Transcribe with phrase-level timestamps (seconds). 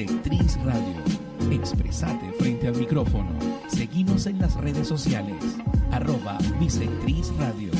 [0.00, 1.52] Bisectriz Radio.
[1.52, 3.38] Expresate frente al micrófono.
[3.68, 5.36] Seguimos en las redes sociales.
[5.90, 7.70] Arroba Bisectriz Radio.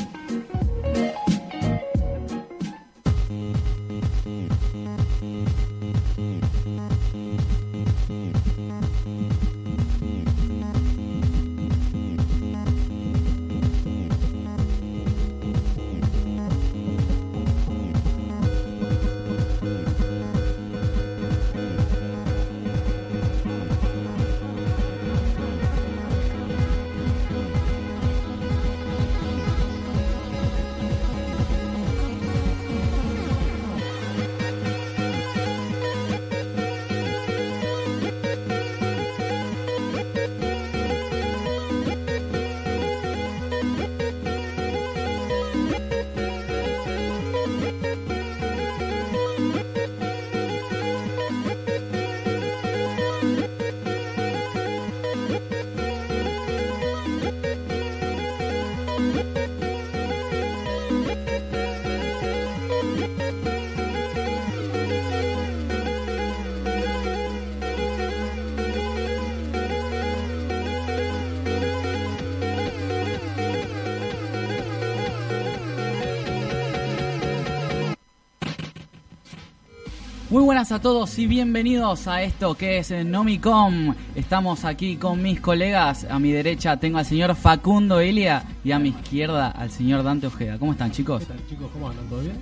[80.31, 83.93] Muy buenas a todos y bienvenidos a esto que es Nomicom.
[84.15, 86.07] Estamos aquí con mis colegas.
[86.09, 90.27] A mi derecha tengo al señor Facundo Elia y a mi izquierda al señor Dante
[90.27, 90.57] Ojeda.
[90.57, 91.19] ¿Cómo están, chicos?
[91.19, 91.69] ¿Qué tal, chicos?
[91.73, 92.07] ¿Cómo andan?
[92.07, 92.37] ¿Todo bien?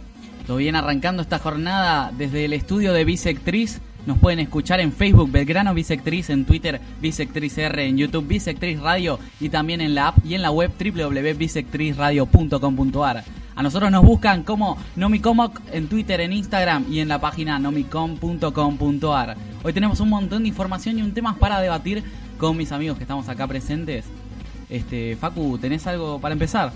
[0.46, 3.82] Todo bien arrancando esta jornada desde el estudio de Bisectriz.
[4.06, 9.18] Nos pueden escuchar en Facebook Belgrano Bisectriz, en Twitter Bisectriz R, en YouTube Bisectriz Radio
[9.40, 13.24] y también en la app y en la web www.bisectrizradio.com.ar.
[13.60, 19.36] A nosotros nos buscan como Nomicomoc en Twitter, en Instagram y en la página nomicom.com.ar.
[19.64, 22.02] Hoy tenemos un montón de información y un tema para debatir
[22.38, 24.06] con mis amigos que estamos acá presentes.
[24.70, 26.72] Este, Facu, ¿tenés algo para empezar?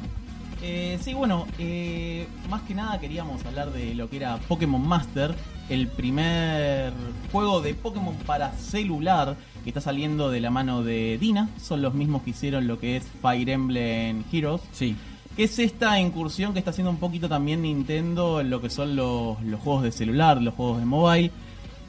[0.62, 5.36] Eh, sí, bueno, eh, más que nada queríamos hablar de lo que era Pokémon Master,
[5.70, 6.92] el primer
[7.32, 11.48] juego de Pokémon para celular que está saliendo de la mano de Dina.
[11.62, 14.62] Son los mismos que hicieron lo que es Fire Emblem Heroes.
[14.74, 14.98] Sí.
[15.36, 18.96] Que es esta incursión que está haciendo un poquito también Nintendo en lo que son
[18.96, 21.32] los, los juegos de celular, los juegos de mobile,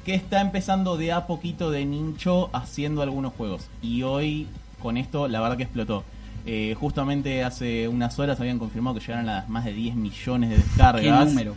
[0.05, 3.69] que está empezando de a poquito de nicho haciendo algunos juegos.
[3.83, 4.47] Y hoy
[4.81, 6.05] con esto la verdad que explotó.
[6.47, 10.51] Eh, justamente hace unas horas habían confirmado que llegaron a las más de 10 millones
[10.51, 11.55] de descargas ¿Qué número?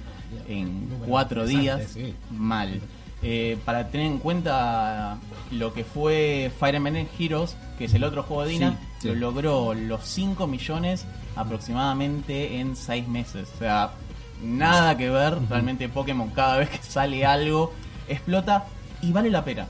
[0.47, 1.81] en Número cuatro días.
[1.93, 2.13] sí.
[2.31, 2.79] Mal.
[3.23, 5.17] Eh, para tener en cuenta
[5.51, 9.15] lo que fue Fire Emblem Heroes, que es el otro juego de Dina, Sí, lo
[9.15, 11.05] logró los 5 millones
[11.37, 13.49] aproximadamente en 6 meses.
[13.55, 13.91] O sea,
[14.41, 15.37] nada que ver.
[15.49, 17.73] Realmente Pokémon cada vez que sale algo
[18.07, 18.65] explota
[19.01, 19.67] y vale la pena.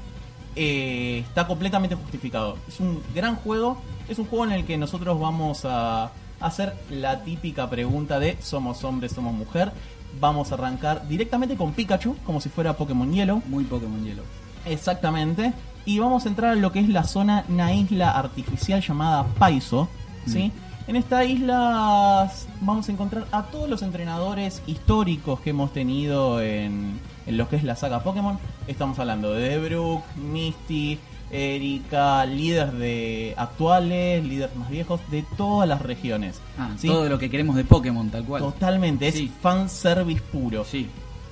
[0.55, 2.57] Eh, está completamente justificado.
[2.67, 3.77] Es un gran juego.
[4.07, 8.83] Es un juego en el que nosotros vamos a hacer la típica pregunta de somos
[8.83, 9.71] hombre, somos mujer.
[10.19, 13.43] Vamos a arrancar directamente con Pikachu, como si fuera Pokémon Yellow.
[13.47, 14.23] Muy Pokémon Hielo.
[14.65, 15.53] Exactamente.
[15.85, 19.87] Y vamos a entrar a lo que es la zona, una isla artificial llamada Paizo.
[20.25, 20.51] ¿sí?
[20.87, 22.31] En esta isla
[22.61, 27.57] vamos a encontrar a todos los entrenadores históricos que hemos tenido en, en lo que
[27.57, 28.39] es la saga Pokémon.
[28.67, 30.97] Estamos hablando de Debrook, Misty,
[31.29, 36.39] Erika, líderes de actuales, líderes más viejos de todas las regiones.
[36.57, 36.87] Ah, ¿sí?
[36.87, 38.41] todo lo que queremos de Pokémon, tal cual.
[38.41, 39.29] Totalmente, es Sí.
[39.41, 40.63] fanservice puro.
[40.63, 40.87] Sí.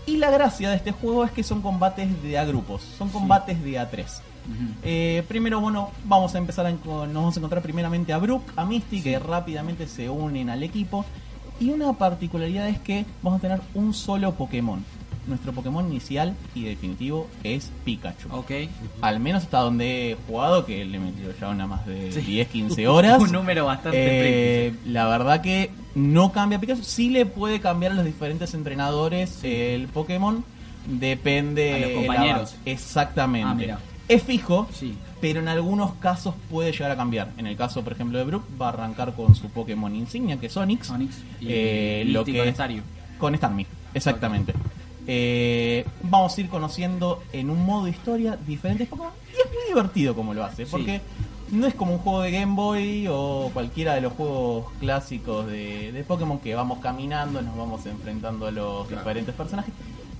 [0.06, 3.64] Y la gracia de este juego es que son combates de a grupos, son combates
[3.64, 4.22] de a tres.
[4.84, 8.66] Eh, primero, bueno, vamos a empezar, a nos vamos a encontrar primeramente a Brook, a
[8.66, 11.06] Misty, que rápidamente se unen al equipo.
[11.60, 14.84] Y una particularidad es que vamos a tener un solo Pokémon.
[15.28, 18.28] Nuestro Pokémon inicial y definitivo es Pikachu.
[18.32, 18.52] Ok.
[19.02, 22.22] Al menos hasta donde he jugado, que le he metido ya una más de Sí.
[22.22, 23.20] 10, 15 horas.
[23.22, 26.84] Un número bastante Eh, la verdad que no cambia Pikachu.
[26.84, 30.44] Sí le puede cambiar a los diferentes entrenadores el Pokémon.
[30.86, 31.74] Depende.
[31.74, 32.56] A los compañeros.
[32.66, 33.50] Exactamente.
[33.50, 33.80] Ah, mira.
[34.08, 34.96] Es fijo, Sí.
[35.22, 37.32] pero en algunos casos puede llegar a cambiar.
[37.38, 40.46] En el caso, por ejemplo, de Brook, va a arrancar con su Pokémon insignia, que
[40.48, 40.90] es Onix.
[40.90, 42.82] Onix y Eh, lo que con Staryu.
[43.18, 44.54] Con Starmie, exactamente.
[45.08, 50.16] Eh, vamos a ir conociendo en un modo historia diferentes Pokémon y es muy divertido
[50.16, 50.72] como lo hace, Sí.
[50.72, 51.02] porque
[51.52, 55.92] no es como un juego de Game Boy o cualquiera de los juegos clásicos de,
[55.92, 59.02] de Pokémon que vamos caminando, nos vamos enfrentando a los Claro.
[59.04, 59.74] diferentes personajes,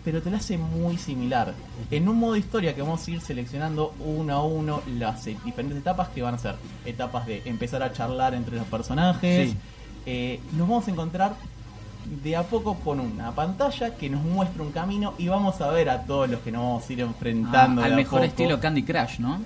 [0.06, 1.54] pero te lo hace muy similar.
[1.90, 5.80] En un modo historia que vamos a ir seleccionando uno a uno las eh, diferentes
[5.80, 6.56] etapas que van a ser
[6.86, 9.50] etapas de empezar a charlar entre los personajes.
[9.50, 9.58] Sí.
[10.06, 11.36] Eh, nos vamos a encontrar
[12.24, 15.90] de a poco con una pantalla que nos muestra un camino y vamos a ver
[15.90, 17.82] a todos los que nos vamos a ir enfrentando.
[17.82, 18.30] Ah, de al a mejor poco.
[18.30, 19.40] estilo Candy Crush, ¿no?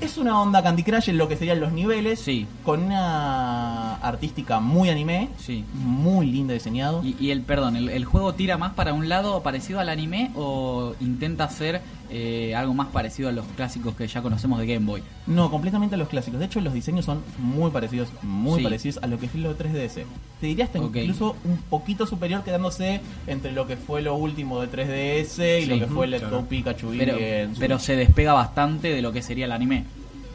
[0.00, 2.46] Es una onda Candy Crush en lo que serían los niveles, Sí.
[2.64, 5.64] con una artística muy anime, Sí.
[5.74, 7.02] muy linda diseñado.
[7.04, 10.30] Y, y el, perdón, el, el juego tira más para un lado parecido al anime
[10.34, 14.86] o intenta hacer eh, algo más parecido a los clásicos que ya conocemos de Game
[14.86, 15.02] Boy.
[15.26, 16.38] No, completamente a los clásicos.
[16.40, 18.64] De hecho, los diseños son muy parecidos, muy Sí.
[18.64, 20.04] parecidos a lo que fue lo 3DS.
[20.40, 24.68] Te diría hasta incluso un poquito superior quedándose entre lo que fue lo último de
[24.68, 25.66] 3DS y Sí.
[25.70, 26.26] lo que fue el Claro.
[26.26, 29.46] Let's Go Pikachu y Pero, en su- pero se despega bastante de lo que sería
[29.46, 29.84] el anime.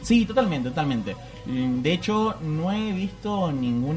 [0.02, 1.14] Sí, totalmente, totalmente.
[1.46, 3.52] Mm, De hecho, no he visto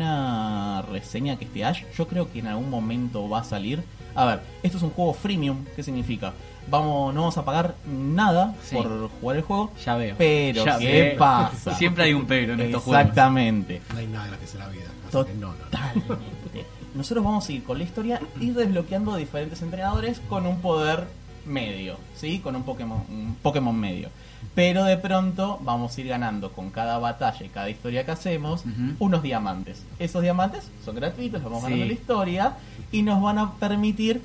[0.05, 1.83] ninguna reseña que esté Ash.
[1.97, 3.83] Yo creo que en algún momento va a salir.
[4.13, 5.65] A ver, esto es un juego freemium.
[5.75, 6.33] ¿Qué significa?
[6.67, 8.75] Vamos, no vamos a pagar nada Sí.
[8.75, 9.71] por jugar el juego.
[9.85, 10.15] Ya veo.
[10.17, 11.17] Pero, Ya ¿qué veo.
[11.17, 11.75] pasa?
[11.77, 13.01] Siempre hay un pero en estos juegos.
[13.01, 13.81] Exactamente.
[13.93, 14.85] No hay nada gratis en la vida.
[15.07, 16.15] Así que no, no.
[16.95, 21.07] Nosotros vamos a ir con la historia y desbloqueando diferentes entrenadores con un poder
[21.45, 22.39] medio, ¿sí?
[22.39, 24.09] Con un Pokémon, un Pokémon medio.
[24.55, 28.63] Pero de pronto vamos a ir ganando con cada batalla y cada historia que hacemos
[28.99, 29.83] unos diamantes.
[29.99, 31.71] Esos diamantes son gratuitos, los vamos Sí.
[31.71, 32.53] ganando la historia
[32.91, 34.21] y nos van a permitir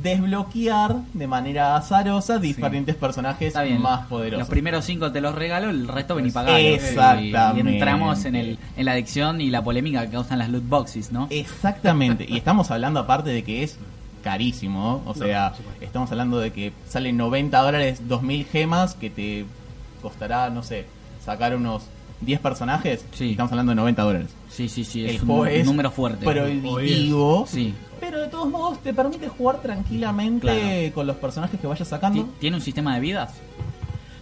[0.00, 4.40] desbloquear de manera azarosa diferentes personajes más poderosos.
[4.40, 6.58] Los primeros cinco te los regalo, el resto vení pagando.
[6.58, 7.70] Exactamente.
[7.70, 11.12] Y entramos en, el, en la adicción y la polémica que causan las loot boxes,
[11.12, 11.26] ¿no?
[11.30, 12.24] Exactamente.
[12.28, 13.78] Y estamos hablando aparte de que es
[14.22, 15.02] carísimo.
[15.06, 19.44] O sea, estamos hablando de que salen 90 dólares, 2000 gemas, que te
[20.00, 20.86] costará, no sé,
[21.24, 21.82] sacar unos
[22.22, 23.04] 10 personajes.
[23.12, 23.32] Sí.
[23.32, 24.28] Estamos hablando de 90 dólares.
[24.48, 26.24] Sí, sí, sí, El es un es número fuerte.
[26.24, 27.44] prohibitivo.
[27.48, 27.74] Sí.
[28.02, 30.94] Pero de todos modos te permite jugar tranquilamente Claro.
[30.94, 32.24] con los personajes que vayas sacando.
[32.24, 33.32] Ti- ¿Tiene un sistema de vidas?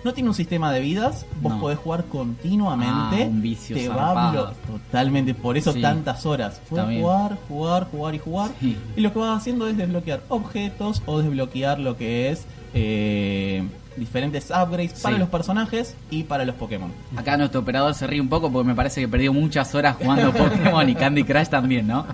[0.04, 1.60] No tiene un sistema de vidas, vos No.
[1.60, 3.22] podés jugar continuamente.
[3.22, 5.80] Ah, un vicio te va totalmente, por eso Sí.
[5.80, 6.60] tantas horas.
[6.68, 8.50] Puedes jugar, jugar, jugar y jugar.
[8.60, 8.76] Sí.
[8.96, 13.66] Y lo que vas haciendo es desbloquear objetos o desbloquear lo que es eh,
[13.96, 16.92] diferentes upgrades para los personajes y para los Pokémon.
[17.16, 20.32] Acá nuestro operador se ríe un poco porque me parece que perdió muchas horas jugando
[20.32, 22.06] Pokémon y Candy Crush también, ¿no?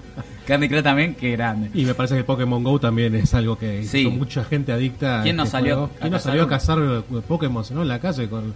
[0.46, 1.70] Candy Crush también, qué grande.
[1.74, 3.98] Y me parece que Pokémon Go también es algo que Sí.
[4.00, 5.22] hizo mucha gente adicta.
[5.22, 5.84] ¿Quién no este salió juego.
[5.86, 7.82] a ¿Quién no cazar salió a cazar Pokémon ¿no?
[7.82, 8.28] en la calle?
[8.28, 8.54] con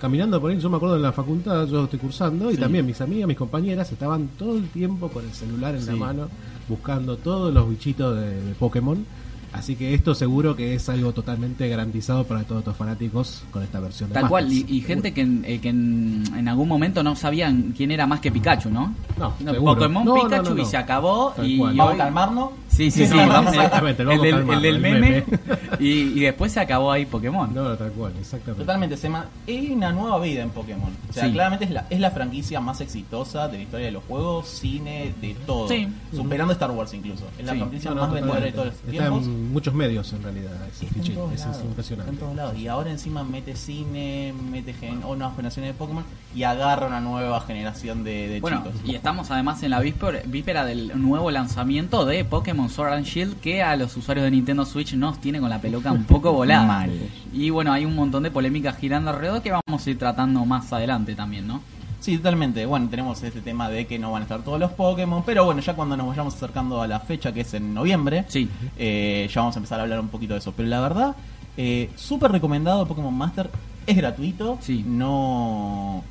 [0.00, 3.00] Caminando por ahí, yo me acuerdo en la facultad, yo estoy cursando, y también mis
[3.00, 6.28] amigas, mis compañeras estaban todo el tiempo con el celular en la mano,
[6.68, 9.04] buscando todos los bichitos de, de Pokémon.
[9.52, 13.80] Así que esto seguro que es algo totalmente garantizado para todos estos fanáticos con esta
[13.80, 17.02] versión de Tal cual, y, y gente que, en, eh, que en, en algún momento
[17.02, 18.94] no sabían quién era más que Pikachu, ¿no?
[19.18, 19.34] No.
[19.64, 20.62] Pokémon No, Pikachu no, no.
[20.62, 21.32] y se acabó.
[21.34, 21.76] Tal y cual.
[21.76, 22.50] ¿Vamos a hoy- calmarnos?
[22.68, 25.24] Sí, sí, sí, vamos, Exactamente, el, vamos del, el meme, meme.
[25.80, 27.52] y, y después se acabó ahí Pokémon.
[27.52, 28.62] No, tal cual, exactamente.
[28.64, 30.90] Totalmente, se una nueva vida en Pokémon.
[31.08, 31.32] O sea, Sí.
[31.32, 35.12] claramente es la, es la franquicia más exitosa de la historia de los juegos, cine,
[35.20, 35.68] de todo.
[35.68, 35.88] Sí.
[36.14, 37.24] Superando Star Wars incluso.
[37.38, 37.58] Es la Sí.
[37.58, 39.24] franquicia No, no, más vendedora de todos los Está tiempos.
[39.24, 42.10] en muchos medios en realidad es, es lados, impresionante.
[42.10, 42.56] está en todos lados.
[42.58, 46.04] Y ahora encima mete cine, mete gen o nuevas generaciones de Pokémon
[46.34, 48.80] y agarra una nueva generación de, de Bueno, chicos.
[48.84, 53.36] y estamos además en la víspera, víspera del nuevo lanzamiento de Pokémon Sword and Shield
[53.40, 56.64] que a los usuarios de Nintendo Switch nos tiene con la peluca un poco volada.
[56.66, 56.90] Mal.
[57.32, 60.72] Y bueno, hay un montón de polémicas girando alrededor que vamos a ir tratando más
[60.72, 61.60] adelante también, ¿no?
[62.00, 62.64] Sí, totalmente.
[62.64, 65.60] Bueno, tenemos este tema de que no van a estar todos los Pokémon, pero bueno,
[65.60, 68.48] ya cuando nos vayamos acercando a la fecha que es en noviembre, Sí.
[68.78, 70.52] eh, ya vamos a empezar a hablar un poquito de eso.
[70.56, 71.16] Pero la verdad,
[71.56, 73.50] eh, súper recomendado Pokémon Master,
[73.86, 74.84] es gratuito, Sí.
[74.86, 76.04] no,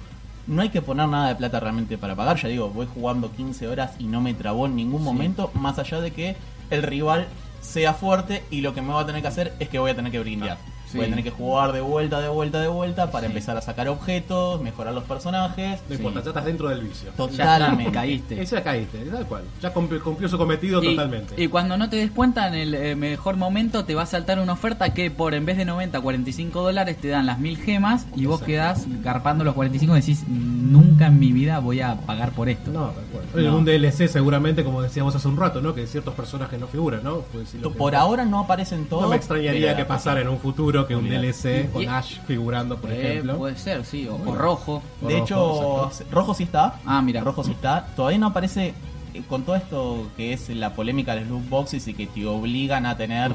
[0.47, 2.37] no hay que poner nada de plata realmente para pagar.
[2.37, 5.05] Ya digo, voy jugando 15 horas y no me trabó en ningún Sí.
[5.05, 6.35] momento, más allá de que
[6.69, 7.27] el rival
[7.61, 9.95] sea fuerte y lo que me va a tener que hacer es que voy a
[9.95, 10.57] tener que brillar.
[10.89, 10.97] Sí.
[10.97, 13.31] Voy a tener que jugar de vuelta, de vuelta, de vuelta para Sí.
[13.31, 15.81] empezar a sacar objetos, mejorar los personajes.
[15.89, 17.09] No importa, ya estás dentro del vicio.
[17.17, 17.91] Totalmente.
[17.91, 18.41] caíste.
[18.41, 19.43] Ese ya caíste, tal cual.
[19.61, 21.41] Ya cumplió, cumplió su cometido Y, totalmente.
[21.41, 24.39] y cuando no te des cuenta, en el eh, mejor momento te va a saltar
[24.39, 28.05] una oferta que por en vez de 90, 45 dólares te dan las 1000 gemas
[28.15, 32.31] y vos quedás garpando los 45 y decís, nunca en mi vida voy a pagar
[32.31, 32.71] por esto.
[32.71, 33.43] No, tal cual.
[33.45, 33.57] No.
[33.57, 35.73] Un DLC seguramente, como decíamos hace un rato, ¿no?
[35.73, 37.19] Que ciertos personajes no figuran, ¿no?
[37.31, 39.03] Pues, que- Por ahora no aparecen todos.
[39.03, 41.07] No me extrañaría que pasara en un futuro que un.
[41.09, 43.37] DLC con Y- Ash figurando, por Eh, ejemplo.
[43.37, 44.83] puede ser, sí, o, rojo.
[45.01, 46.75] De hecho, rojo sí está.
[46.85, 47.21] Ah, mira.
[47.21, 47.87] Rojo sí está.
[47.95, 48.73] Todavía no aparece
[49.13, 52.25] eh, con todo esto que es la polémica de los loot boxes y que te
[52.27, 53.31] obligan a tener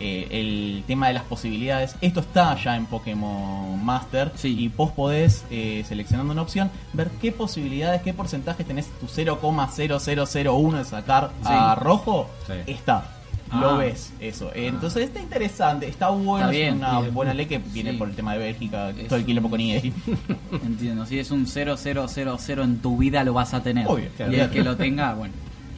[0.00, 4.48] eh, el tema de las posibilidades, esto está ya en Pokémon Master Sí.
[4.58, 10.78] y vos podés, eh, seleccionando una opción, ver qué posibilidades, qué porcentaje tenés tu 0,0001
[10.78, 12.54] de sacar a rojo, Sí.
[12.66, 13.06] está.
[13.54, 13.60] Ah.
[13.60, 14.50] Lo ves, eso.
[14.54, 17.14] Entonces está interesante, está bueno, Está bien, es una bien.
[17.14, 17.96] buena ley que viene Sí.
[17.98, 19.82] por el tema de Bélgica, Es todo el quilombo con EA.
[20.64, 23.86] Entiendo, si es un 0000 en tu vida lo vas a tener.
[23.86, 24.32] Obvio, y claro.
[24.32, 25.34] el que lo tenga, bueno,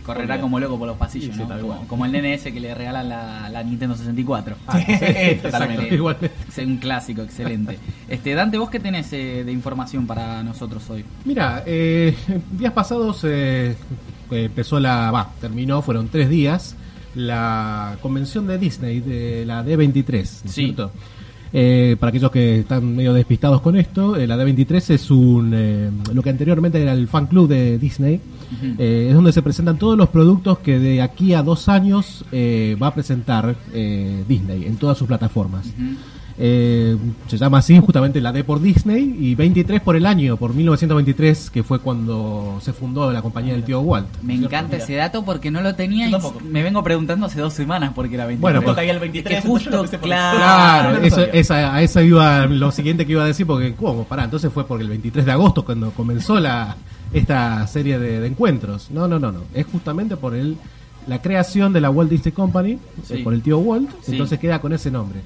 [0.07, 0.43] correrá Obvio.
[0.43, 1.49] como loco por los pasillos, Sí, sí, ¿no?
[1.49, 1.87] tal como, cual.
[1.88, 2.12] como el
[2.52, 4.57] que le regalan la, la Nintendo 64.
[4.69, 5.99] Ah, sí, Totalmente.
[6.49, 7.78] Es un clásico, excelente.
[8.09, 11.04] Este Dante, ¿vos qué tenés eh, de información para nosotros hoy?
[11.25, 12.14] Mira, eh,
[12.52, 13.75] días pasados eh,
[14.31, 15.11] empezó la.
[15.11, 16.76] Va, terminó, fueron tres días.
[17.14, 20.64] La convención de Disney, de la D23, ¿no es Sí.
[20.66, 20.90] cierto?
[21.56, 25.88] Eh, para aquellos que están medio despistados con esto, eh, la D23 es un eh,
[26.12, 28.21] lo que anteriormente era el fan club de Disney.
[28.78, 32.76] Eh, es donde se presentan todos los productos que de aquí a dos años eh,
[32.83, 35.66] va a presentar eh, Disney en todas sus plataformas.
[36.37, 36.97] Eh,
[37.29, 41.50] se llama así justamente la D por Disney y 23 por el año, por 1923,
[41.50, 44.09] que fue cuando se fundó la compañía del tío Walt.
[44.23, 46.41] Me encanta ese dato porque no lo tenía Yo y tampoco.
[46.45, 48.41] me vengo preguntando hace dos semanas porque era 23.
[48.41, 50.99] Bueno, pues- caía el 23, Es que justo, por- claro.
[50.99, 54.05] Lo eso, esa, a eso iba lo siguiente que iba a decir, porque ¿cómo?
[54.05, 56.76] Pará, entonces fue porque el 23 de agosto cuando comenzó la
[57.12, 58.91] esta serie de, de encuentros.
[58.91, 59.41] No, no, no, no.
[59.55, 60.57] Es justamente por el
[61.07, 63.14] la creación de la Walt Disney Company, Sí.
[63.14, 64.12] eh, por el tío Walt, Sí.
[64.12, 65.21] entonces queda con ese nombre.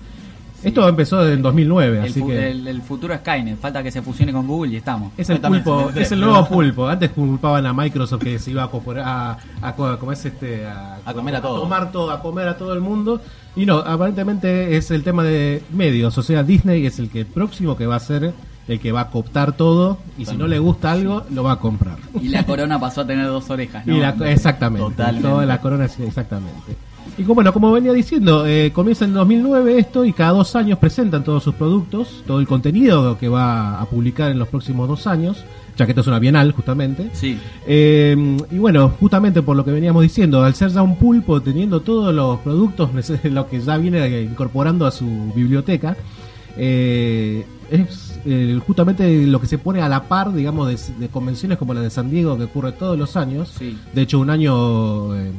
[0.63, 2.51] Esto empezó en 2009, el, así que...
[2.51, 5.13] el- el futuro Skynet, falta que se fusione con Google y estamos.
[5.17, 6.89] Es el pulpo, es el nuevo pulpo.
[6.89, 10.67] Antes culpaban a Microsoft que se iba a, corpora- a, a co- ¿cómo es este?
[10.67, 11.61] A, A comer a todo.
[11.61, 13.21] tomar todo, a comer a todo el mundo.
[13.57, 16.17] Y no, aparentemente es el tema de medios.
[16.19, 18.33] O sea, Disney es el que próximo que va a ser
[18.69, 19.99] el que va a cooptar todo.
[20.19, 21.97] Y si no le gusta algo, lo va a comprar.
[22.21, 23.97] Y la corona pasó a tener dos orejas, ¿no?
[23.97, 24.89] Y la- exactamente.
[24.91, 25.29] Totalmente.
[25.29, 26.77] Toda la corona, exactamente.
[27.17, 30.79] Y como, bueno, como venía diciendo, eh, comienza en 2009 esto y cada dos años
[30.79, 35.07] presentan todos sus productos, todo el contenido que va a publicar en los próximos dos
[35.07, 35.45] años,
[35.77, 37.11] ya que esto es una bienal justamente.
[37.13, 37.39] Sí.
[37.67, 41.81] Eh, y bueno, justamente por lo que veníamos diciendo, al ser ya un pulpo teniendo
[41.81, 42.91] todos los productos,
[43.25, 45.97] lo que ya viene incorporando a su biblioteca,
[46.57, 51.59] eh, es eh, justamente lo que se pone a la par, digamos, de, de convenciones
[51.59, 53.55] como la de San Diego que ocurre todos los años.
[53.59, 53.79] Sí.
[53.93, 55.31] De hecho, un año eh,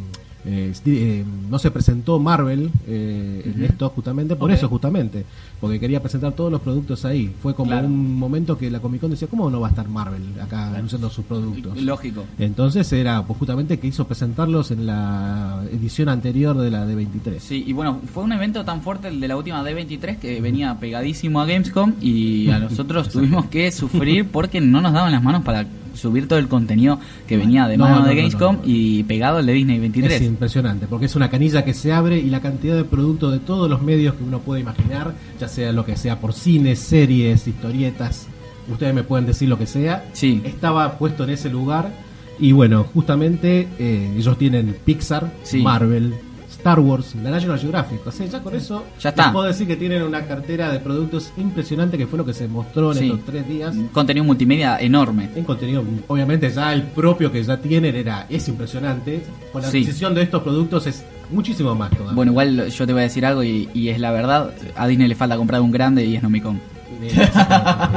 [0.51, 5.23] eh, eh, no se presentó Marvel eh, en esto justamente por eso, justamente,
[5.61, 7.31] porque quería presentar todos los productos ahí.
[7.41, 7.85] Fue como Claro.
[7.85, 11.09] un momento que la Comic Con decía, ¿cómo no va a estar Marvel acá anunciando
[11.11, 11.79] sus productos?
[11.79, 12.25] Lógico.
[12.39, 17.43] Entonces era pues, justamente que hizo presentarlos en la edición anterior de la de 23.
[17.43, 20.79] Sí, y bueno, fue un evento tan fuerte el de la última D23 que venía
[20.79, 25.43] pegadísimo a Gamescom y a nosotros tuvimos que sufrir porque no nos daban las manos
[25.43, 25.67] para
[25.99, 29.37] subir todo el contenido que venía de No, mano no, de Gamescom no, y pegado
[29.37, 30.21] al de Disney Es 23.
[30.43, 33.69] Impresionante, porque es una canilla que se abre y la cantidad de productos de todos
[33.69, 38.25] los medios que uno puede imaginar, ya sea lo que sea por cine, series, historietas,
[38.71, 40.41] ustedes me pueden decir lo que sea, Sí.
[40.45, 41.91] estaba puesto en ese lugar
[42.39, 45.61] y bueno, justamente eh, ellos tienen Pixar, Sí.
[45.61, 46.13] Marvel,
[46.59, 49.23] Star Wars, la National Geographic, o sea, ya con eso Ya está.
[49.25, 52.47] les puedo decir que tienen una cartera de productos impresionante que fue lo que se
[52.49, 53.05] mostró en Sí.
[53.05, 53.75] estos tres días.
[53.93, 55.29] Contenido multimedia enorme.
[55.35, 59.23] En contenido, obviamente ya el propio que ya tienen era es impresionante.
[59.53, 59.77] Con la Sí.
[59.79, 62.13] adquisición de estos productos es muchísimo más todavía.
[62.13, 65.07] Bueno, igual yo te voy a decir algo y, y es la verdad, a Disney
[65.07, 66.59] le falta comprar un grande y es Nomicon.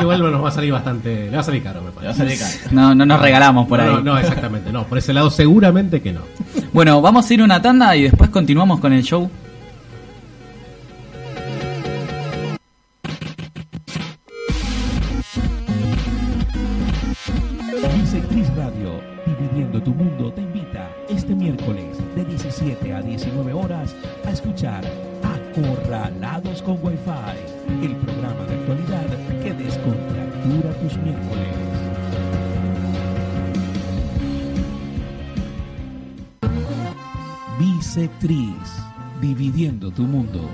[0.01, 2.15] Igual nos va a salir bastante, le va a salir caro, me Le va a
[2.15, 2.37] parece.
[2.37, 2.75] salir caro.
[2.75, 3.91] No, no nos regalamos por no, ahí.
[3.97, 6.21] no, no, exactamente, no, por ese lado seguramente que no.
[6.73, 9.31] Bueno, vamos a ir a una tanda y después continuamos con el show.
[37.95, 38.57] Bisectriz,
[39.21, 40.49] dividiendo tu mundo.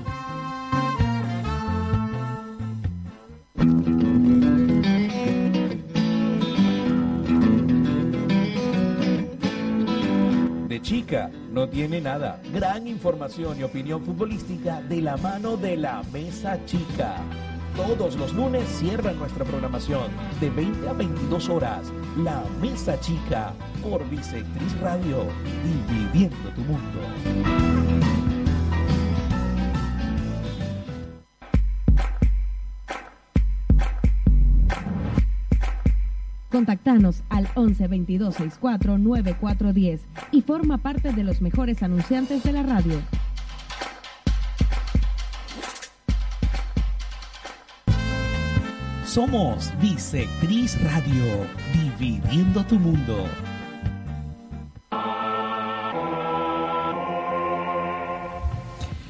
[10.67, 12.43] De chica no tiene nada.
[12.53, 17.23] Gran información y opinión futbolística de la mano de la Mesa Chica.
[17.79, 21.93] Todos los lunes cierra nuestra programación de 20 a 22 horas.
[22.25, 25.23] La Mesa Chica por Bisectriz Radio,
[25.87, 27.01] dividiendo tu mundo.
[36.51, 40.01] Contactanos al 11 22 64 9410
[40.33, 43.01] y forma parte de los mejores anunciantes de la radio.
[49.09, 51.25] Somos Bisectriz Radio,
[51.73, 53.25] dividiendo tu mundo.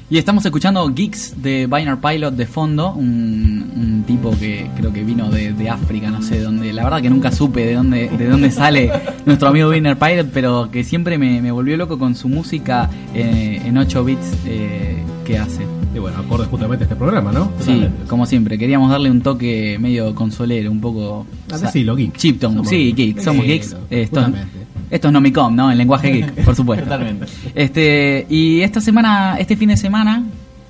[0.09, 5.03] Y estamos escuchando Geeks de Binary Pilot de fondo, un, un tipo que creo que
[5.03, 6.71] vino de, de África, no sé de dónde.
[6.71, 8.89] La verdad que nunca supe de dónde, de dónde sale
[9.25, 13.61] nuestro amigo Binary Pilot, pero que siempre me, me volvió loco con su música eh,
[13.65, 15.78] en 8 bits eh, que hace.
[15.99, 17.51] Y bueno, acorde justamente a este programa, ¿no?
[17.59, 21.27] Sí, como siempre, queríamos darle un toque medio consolero, un poco...
[21.51, 22.15] Ah, decilo, geek.
[22.15, 23.73] Chipton, Somos sí, geek, somos Sí, geeks.
[23.73, 24.57] no, Esto, justamente.
[24.91, 25.69] esto es Nomicom, ¿no?
[25.69, 26.85] En lenguaje geek, por supuesto.
[26.85, 27.25] Totalmente.
[27.53, 30.23] Este, y esta semana, este fin de semana,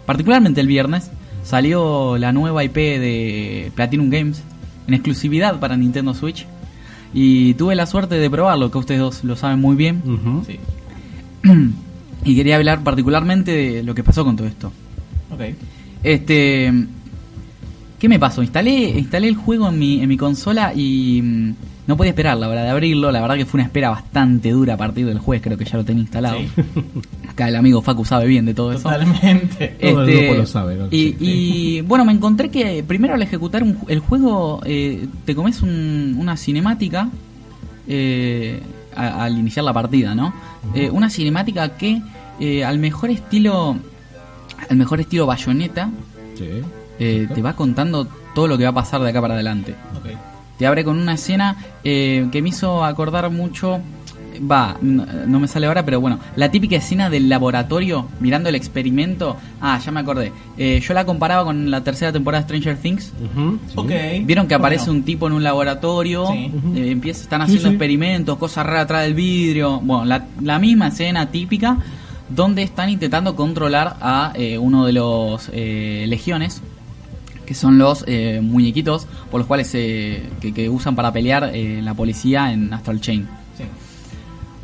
[0.07, 1.11] particularmente el viernes,
[1.43, 4.41] salió la nueva IP de Platinum Games
[4.87, 6.47] en exclusividad para Nintendo Switch.
[7.13, 10.01] Y tuve la suerte de probarlo, que ustedes dos lo saben muy bien.
[10.47, 10.59] Sí.
[12.25, 14.73] Y quería hablar particularmente de lo que pasó con todo esto.
[15.31, 15.41] Ok.
[16.03, 16.71] Este,
[17.99, 18.41] ¿qué me pasó?
[18.41, 21.53] Instalé, instalé el juego en mi, en mi consola y mm,
[21.87, 23.11] no podía esperar, la verdad, de abrirlo.
[23.11, 25.77] La verdad que fue una espera bastante dura a partir del jueves, creo que ya
[25.77, 26.37] lo tenía instalado.
[26.39, 26.49] Sí.
[27.29, 28.83] Acá el amigo Facu sabe bien de todo eso.
[28.83, 29.75] Totalmente.
[29.81, 30.85] Todo el grupo lo sabe, ¿no?
[30.87, 31.15] Y, Sí.
[31.19, 36.15] y, bueno, me encontré que primero al ejecutar un el juego eh, te comes un-
[36.19, 37.09] una cinemática
[37.87, 38.59] eh,
[38.95, 40.33] a- al iniciar la partida, ¿no?
[40.75, 42.01] Eh, una cinemática que
[42.39, 43.75] eh, al mejor estilo
[44.69, 45.89] al mejor estilo bayoneta
[46.35, 46.45] Sí.
[46.99, 49.75] eh, te va contando todo lo que va a pasar de acá para adelante.
[50.57, 53.79] Te abre con una escena eh, que me hizo acordar mucho.
[54.49, 58.55] Va, no, no me sale ahora, pero bueno, la típica escena del laboratorio mirando el
[58.55, 59.35] experimento.
[59.59, 60.31] Ah, ya me acordé.
[60.57, 63.11] Eh, yo la comparaba con la tercera temporada de Stranger Things.
[63.75, 64.23] Sí.
[64.25, 64.99] Vieron que aparece Bueno.
[64.99, 66.51] un tipo en un laboratorio, Sí.
[66.75, 67.73] eh, empieza, están Sí, haciendo sí.
[67.75, 69.79] experimentos, cosas raras atrás del vidrio.
[69.81, 71.77] Bueno, la, la misma escena típica
[72.29, 76.61] donde están intentando controlar a eh, uno de los eh, legiones,
[77.45, 81.81] que son los eh, muñequitos por los cuales eh, que, que usan para pelear eh,
[81.81, 83.27] la policía en Astral Chain.
[83.57, 83.63] Sí.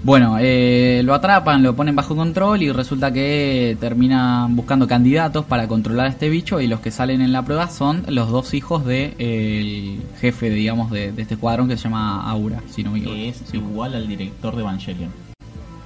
[0.04, 5.68] Bueno, eh, lo atrapan, lo ponen bajo control y resulta que terminan buscando candidatos para
[5.68, 8.86] controlar a este bicho y los que salen en la prueba son los dos hijos
[8.86, 13.18] del jefe, digamos, de, de este escuadrón que se llama Aura, si no me equivoco.
[13.18, 15.25] Que es igual al director de Evangelion.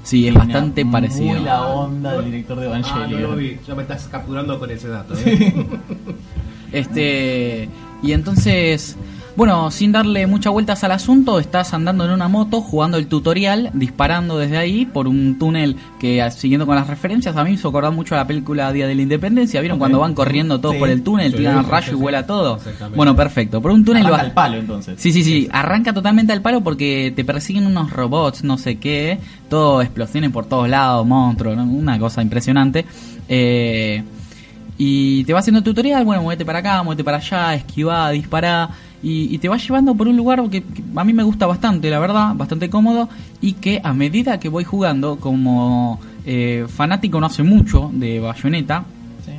[0.09, 1.39] Sí, es bastante muy parecido.
[1.39, 3.21] la onda del director de Ah, no Evangelion.
[3.21, 3.59] lo vi.
[3.67, 5.13] Ya me estás capturando con ese dato.
[5.25, 5.53] ¿eh?
[6.71, 7.67] Este,
[8.03, 8.95] y entonces,
[9.39, 13.69] bueno, sin darle muchas vueltas al asunto, estás andando en una moto, jugando el tutorial,
[13.73, 17.55] disparando desde ahí por un túnel que, ah, siguiendo con las referencias, a mí me
[17.55, 19.61] hizo acordar mucho a la película Día de la Independencia.
[19.61, 20.79] ¿Vieron cuando van corriendo todos Sí.
[20.79, 22.59] por el túnel, tiran rayo y vuela todo?
[22.97, 23.61] Bueno, perfecto.
[23.61, 24.95] Por un túnel Arranca vas- al palo entonces.
[25.01, 29.19] Sí, sí, sí, arranca totalmente al palo porque te persiguen unos robots, no sé qué,
[29.49, 31.63] todo explosiones por todos lados, monstruos, ¿no?
[31.63, 32.85] una cosa impresionante.
[33.29, 34.03] Eh,
[34.77, 38.69] y te va haciendo tutorial, bueno, muévete para acá, muévete para allá, esquiva, dispara,
[39.01, 41.89] y, y te va llevando por un lugar que, que a mí me gusta bastante,
[41.89, 43.07] la verdad, bastante cómodo,
[43.41, 48.83] y que a medida que voy jugando, como eh, fanático no hace mucho de Bayonetta,
[49.25, 49.31] Sí.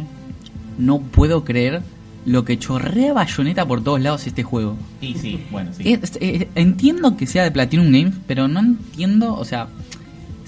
[0.79, 1.83] no puedo creer
[2.27, 4.77] lo que chorrea Bayonetta por todos lados este juego.
[5.01, 5.93] Y sí, bueno, sí.
[5.93, 6.19] Es-
[6.55, 9.69] entiendo que sea de Platinum Games, pero no entiendo, o sea,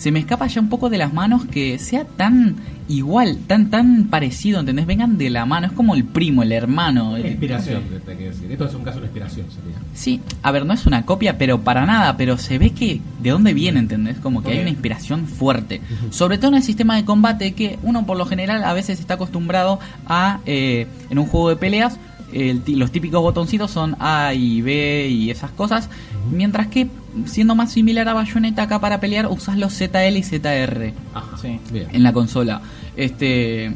[0.02, 2.56] se me escapa ya un poco de las manos que sea tan
[2.88, 4.84] igual, tan tan parecido, ¿entendés?
[4.84, 7.16] Vengan de la mano, es como el primo, el hermano.
[7.16, 8.50] el- Inspiración, te que decir.
[8.50, 9.76] Esto es un caso de inspiración, sería.
[9.94, 13.30] Sí, a ver, no es una copia, pero para nada, pero se ve que de
[13.30, 14.18] dónde viene, ¿entendés?
[14.18, 15.80] Como que hay una inspiración fuerte.
[16.10, 19.14] Sobre todo en el sistema de combate que uno por lo general a veces está
[19.14, 21.98] acostumbrado a, eh, en un juego de peleas,
[22.32, 25.88] el los típicos botoncitos son A y B y esas cosas,
[26.30, 26.88] mientras que
[27.26, 31.36] siendo más similar a Bayonetta acá para pelear usas los ZL y ZR Ajá.
[31.36, 31.58] Sí.
[31.72, 32.62] En la consola.
[32.96, 33.72] Este,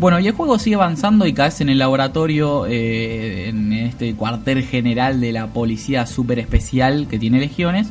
[0.00, 4.64] bueno, y el juego sigue avanzando y caes en el laboratorio, eh, en este cuartel
[4.64, 7.88] general de la policía super especial que tiene legiones,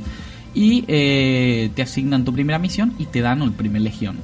[0.55, 4.17] y eh, te asignan tu primera misión y te dan el primer legión.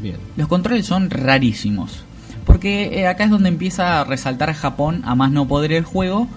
[0.00, 0.16] Bien.
[0.36, 2.04] Los controles son rarísimos,
[2.44, 6.28] porque eh, acá es donde empieza a resaltar Japón a más no poder el juego,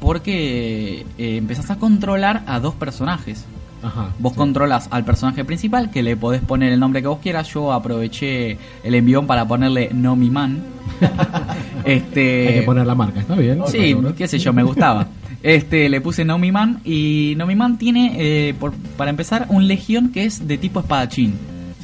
[0.00, 3.44] porque eh, empezás a controlar a dos personajes.
[3.82, 4.10] Ajá.
[4.18, 4.38] Vos sí.
[4.38, 7.48] controlas al personaje principal, que le podés poner el nombre que vos quieras.
[7.52, 10.62] Yo aproveché el envión para ponerle Nomi Man.
[11.84, 13.60] este, Hay que poner la marca, está bien.
[13.68, 15.08] Sí, qué sé yo, me gustaba.
[15.42, 20.10] Este, le puse Nomi Man y Nomi Man tiene, eh, por- para empezar, un legión
[20.10, 21.34] que es de tipo espadachín.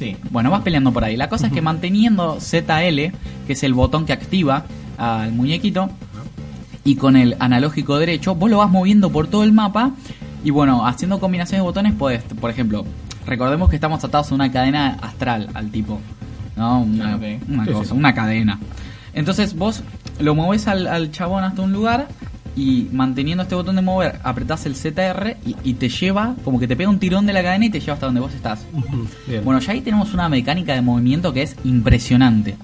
[0.03, 0.17] Sí.
[0.31, 1.15] Bueno, vas peleando por ahí.
[1.15, 3.11] La cosa es que manteniendo ZL,
[3.47, 4.65] que es el botón que activa
[4.97, 5.89] al muñequito,
[6.83, 9.91] y con el analógico derecho vos lo vas moviendo por todo el mapa
[10.43, 12.83] y bueno, haciendo combinaciones de botones podés, por ejemplo,
[13.25, 16.01] recordemos que estamos atados a una cadena astral al tipo,
[16.57, 16.81] ¿no?
[16.81, 17.21] Una, Ok.
[17.47, 17.97] una Sí, sí, cosa, sí.
[17.97, 18.59] una cadena.
[19.13, 19.83] Entonces vos
[20.19, 22.09] lo mueves al, al chabón hasta un lugar
[22.55, 26.67] y manteniendo este botón de mover apretás el ZR y, y te lleva, como que
[26.67, 28.65] te pega un tirón de la cadena y te lleva hasta donde vos estás.
[29.27, 29.43] Bien.
[29.43, 32.55] Bueno, ya ahí tenemos una mecánica de movimiento que es impresionante.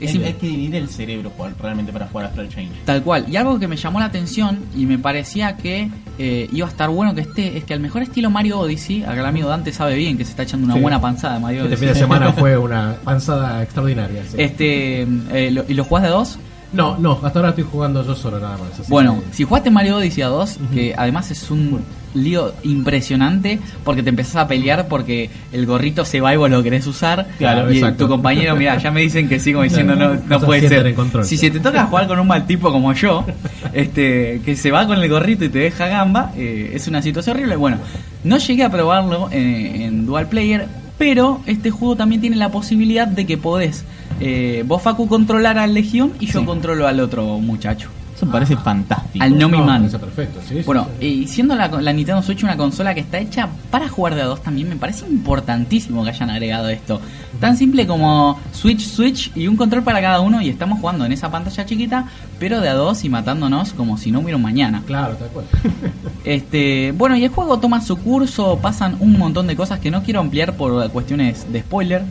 [0.00, 1.30] Es Hay, hay que dividir el cerebro
[1.62, 2.68] realmente para jugar Astral Chain.
[2.84, 3.26] Tal cual.
[3.28, 6.90] Y algo que me llamó la atención y me parecía que eh, iba a estar
[6.90, 9.94] bueno que esté, es que al mejor estilo Mario Odyssey, acá el amigo Dante sabe
[9.94, 10.80] bien que se está echando una Sí.
[10.80, 11.86] buena panzada de Mario Este Odyssey.
[11.88, 14.22] fin de semana fue una panzada extraordinaria.
[14.28, 14.36] sí.
[14.36, 16.38] Este, eh, lo- ¿Y lo jugás de a dos?
[16.74, 18.72] No, no, hasta ahora estoy jugando yo solo nada más.
[18.80, 21.80] así Bueno, que- si jugaste Mario Odyssey a 2, que además es un
[22.14, 26.62] lío impresionante porque te empezás a pelear porque el gorrito se va y vos lo
[26.62, 27.26] querés usar.
[27.38, 28.04] Claro, y exacto.
[28.04, 30.14] tu compañero, mira, ya me dicen que sigo diciendo Claro.
[30.14, 30.94] no, no puede ser.
[30.94, 31.24] control.
[31.24, 33.24] Si se te toca jugar con un mal tipo como yo,
[33.72, 37.36] este, que se va con el gorrito y te deja gamba, eh, es una situación
[37.36, 37.56] horrible.
[37.56, 37.78] Bueno,
[38.22, 40.66] no llegué a probarlo en, en Dual Player,
[40.98, 43.84] pero este juego también tiene la posibilidad de que podés
[44.20, 46.46] eh, vos Facu controlar al Legión y yo Sí.
[46.46, 47.88] controlo al otro muchacho.
[48.16, 49.24] Eso me parece fantástico.
[49.24, 49.90] Al No Mi No, Man.
[49.90, 51.04] perfecto, sí, sí, Bueno, sí.
[51.06, 54.26] y siendo la, la Nintendo Switch una consola que está hecha para jugar de a
[54.26, 57.00] dos también, me parece importantísimo que hayan agregado esto.
[57.40, 61.10] Tan simple como Switch, Switch y un control para cada uno y estamos jugando en
[61.10, 62.06] esa pantalla chiquita,
[62.38, 64.82] pero de a dos y matándonos como si no hubiera un mañana.
[64.86, 65.46] Claro, tal cual.
[66.24, 70.02] Este, bueno, y el juego toma su curso, pasan un montón de cosas que no
[70.04, 72.02] quiero ampliar por cuestiones de spoiler.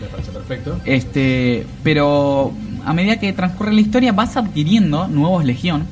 [0.00, 0.78] Me parece perfecto.
[0.84, 2.52] Este, pero
[2.84, 5.84] a medida que transcurre la historia vas adquiriendo nuevos Legión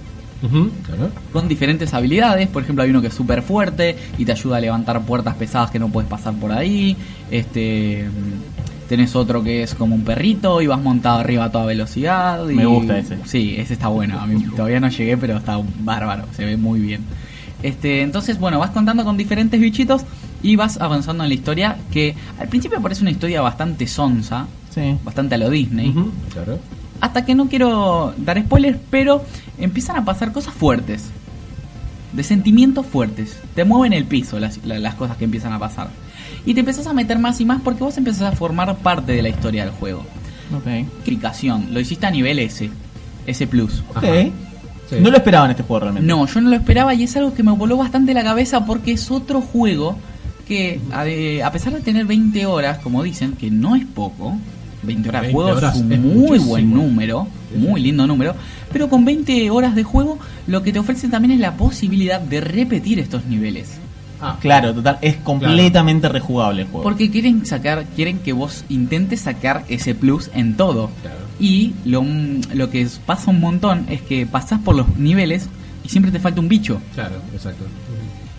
[0.85, 1.11] claro.
[1.33, 2.47] con diferentes habilidades.
[2.49, 5.71] Por ejemplo, hay uno que es súper fuerte y te ayuda a levantar puertas pesadas
[5.71, 6.97] que no puedes pasar por ahí.
[7.31, 8.07] Este
[8.89, 12.49] tenés otro que es como un perrito y vas montado arriba a toda velocidad.
[12.49, 13.19] y- Me gusta ese.
[13.25, 14.21] Sí, ese está bueno.
[14.21, 16.25] A mí todavía no llegué, pero está bárbaro.
[16.37, 17.01] Se ve muy bien.
[17.65, 20.03] Este, entonces, bueno, vas contando con diferentes bichitos
[20.47, 24.97] y vas avanzando en la historia que al principio parece una historia bastante sonsa, Sí.
[25.05, 25.93] bastante a lo Disney
[26.33, 26.59] claro.
[27.01, 29.25] hasta que no quiero dar spoilers, pero
[29.59, 31.11] empiezan a pasar cosas fuertes.
[32.13, 33.37] De sentimientos fuertes.
[33.55, 35.89] Te mueven el piso las, la- las cosas que empiezan a pasar.
[36.47, 39.23] Y te empezás a meter más y más porque vos empezás a formar parte de
[39.23, 40.01] la historia del juego.
[40.55, 40.87] Ok.
[41.05, 42.71] Clicación, lo hiciste a nivel S.
[43.27, 43.83] S Plus.
[43.91, 43.97] Ok.
[43.97, 44.07] Ajá.
[44.89, 44.97] Sí.
[45.01, 46.07] No lo esperaba en este juego realmente.
[46.07, 48.93] No, yo no lo esperaba y es algo que me voló bastante la cabeza porque
[48.93, 49.97] es otro juego
[50.47, 54.37] que a, de- a pesar de tener 20 horas, como dicen, que no es poco,
[54.83, 56.47] 20 horas de 20 juego horas es un es muy muchísimo.
[56.47, 58.35] buen número, muy lindo número,
[58.73, 62.41] pero con 20 horas de juego lo que te ofrecen también es la posibilidad de
[62.41, 63.79] repetir estos niveles.
[64.21, 64.99] Ah, Claro, total.
[65.03, 66.83] Es completamente rejugable el juego.
[66.85, 70.91] Porque quieren sacar, quieren que vos intentes sacar ese plus en todo.
[71.03, 71.17] Claro.
[71.39, 72.03] Y lo,
[72.55, 75.49] lo que pasa un montón es que pasás por los niveles
[75.85, 76.81] y siempre te falta un bicho.
[76.95, 77.65] Claro, exacto.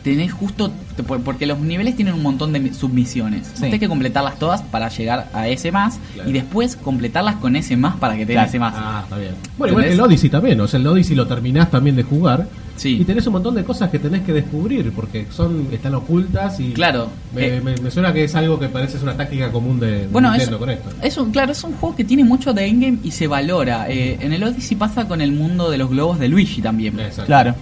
[0.08, 3.48] Tenés justo te- por- porque los niveles tienen un montón de mi- submisiones.
[3.54, 3.62] Sí.
[3.62, 6.30] Tenés que completarlas todas para llegar a ese más Claro.
[6.30, 8.50] y después completarlas con ese más para que tengas Claro.
[8.50, 8.74] ese más.
[8.78, 9.32] Ah, está bien.
[9.58, 12.48] Bueno, igual el Odyssey también, o sea, el Odyssey lo terminás también de jugar.
[12.76, 12.98] Sí.
[13.02, 16.74] Y tenés un montón de cosas que tenés que descubrir, porque son están ocultas y...
[16.74, 17.10] Claro.
[17.34, 20.02] Me, Eh, me- me suena que es algo que parece es una táctica común de,
[20.02, 20.90] de Bueno, es, con esto.
[21.02, 23.88] es un, claro, es un juego que tiene mucho de endgame y se valora.
[23.90, 27.00] Eh, en el Odyssey pasa con el mundo de los globos de Luigi también.
[27.00, 27.56] Exacto, Claro.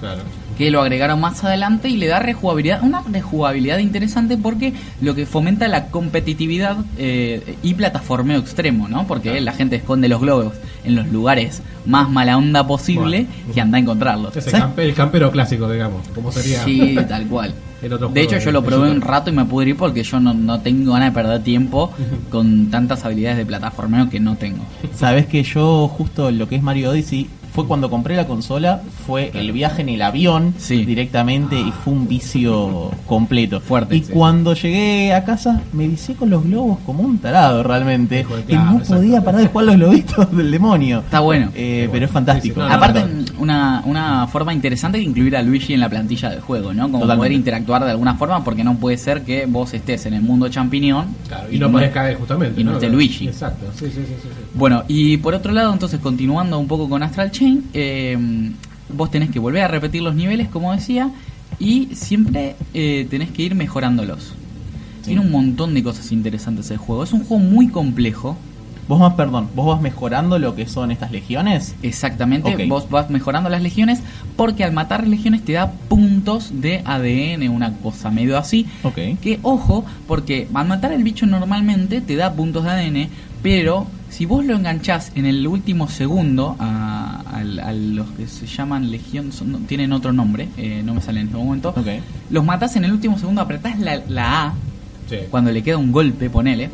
[0.58, 5.26] Que lo agregaron más adelante y le da rejugabilidad, una rejugabilidad interesante porque lo que
[5.26, 9.06] fomenta la competitividad eh, y plataformeo extremo, ¿no?
[9.08, 9.44] Porque Claro.
[9.46, 13.54] la gente esconde los globos en los lugares más mala onda posible Bueno.
[13.54, 14.36] que anda a encontrarlos.
[14.38, 14.66] Es el, ¿Sabes?
[14.76, 16.08] campe- el campero clásico, digamos.
[16.10, 16.64] como sería?
[16.64, 17.54] Sí, tal cual.
[17.82, 20.04] El otro De hecho, de- yo lo probé un rato y me pude ir porque
[20.04, 21.92] yo no, no tengo ganas de perder tiempo
[22.32, 24.64] con tantas habilidades de plataformeo que no tengo.
[24.96, 29.32] Sabes que yo justo lo que es Mario Odyssey fue cuando compré la consola, fue
[29.34, 30.84] el viaje en el avión Sí.
[30.86, 33.60] directamente y fue un vicio completo.
[33.66, 34.12] Fuerte, Y sí.
[34.14, 38.20] cuando llegué a casa me vicié con los globos como un tarado realmente.
[38.22, 38.96] Hijo de- y claro, no exacto.
[38.96, 41.00] podía parar de jugar los globitos del demonio.
[41.00, 41.50] Está bueno.
[41.56, 42.56] Eh, pero es fantástico.
[42.56, 43.42] Sí, sí, no, no, Aparte, no.
[43.42, 46.84] una, una forma interesante de incluir a Luigi en la plantilla del juego, ¿no?
[46.84, 47.18] Como Totalmente.
[47.18, 50.50] poder interactuar de alguna forma, porque no puede ser que vos estés en el mundo
[50.50, 52.60] champiñón Claro, y no podés caer justamente.
[52.60, 53.28] y no esté Luigi.
[53.28, 54.02] Exacto, sí, sí, sí.
[54.08, 54.30] sí, sí.
[54.54, 58.18] Bueno, y por otro lado, entonces, continuando un poco con Astral Chain, eh,
[58.90, 61.12] vos tenés que volver a repetir los niveles, como decía,
[61.60, 64.34] y siempre eh, tenés que ir mejorándolos.
[65.04, 67.04] Tiene un montón de cosas interesantes el juego.
[67.04, 68.36] Es un juego muy complejo.
[68.88, 71.76] Vos más, perdón, vos vas mejorando lo que son estas legiones.
[71.82, 74.02] Exactamente, vos vas mejorando las legiones
[74.36, 78.68] porque al matar legiones te da puntos de ADN, una cosa medio así.
[79.22, 83.10] Que ojo, porque al matar el bicho normalmente te da puntos de ADN,
[83.42, 87.22] pero si vos lo enganchás en el último segundo a-
[87.74, 91.28] los que se llaman Legión, son- no- tienen otro nombre, eh, no me sale en
[91.28, 91.74] este momento.
[92.30, 94.54] Los matás en el último segundo, apretás la, la A
[95.10, 95.18] Sí.
[95.30, 96.70] cuando le queda un golpe, ponele.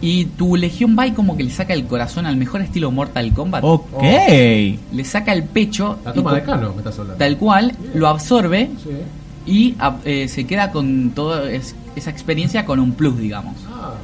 [0.00, 3.32] Y tu legión va y como que le saca el corazón al mejor estilo Mortal
[3.32, 3.64] Kombat.
[3.64, 4.02] Ok.
[4.02, 5.98] Le saca el pecho.
[6.04, 7.18] La y toma co- de Cano me estás hablando.
[7.18, 8.90] Tal cual, lo absorbe Sí.
[9.52, 13.54] y eh, se queda con toda es- esa experiencia con un plus, digamos.
[13.68, 13.94] Ah,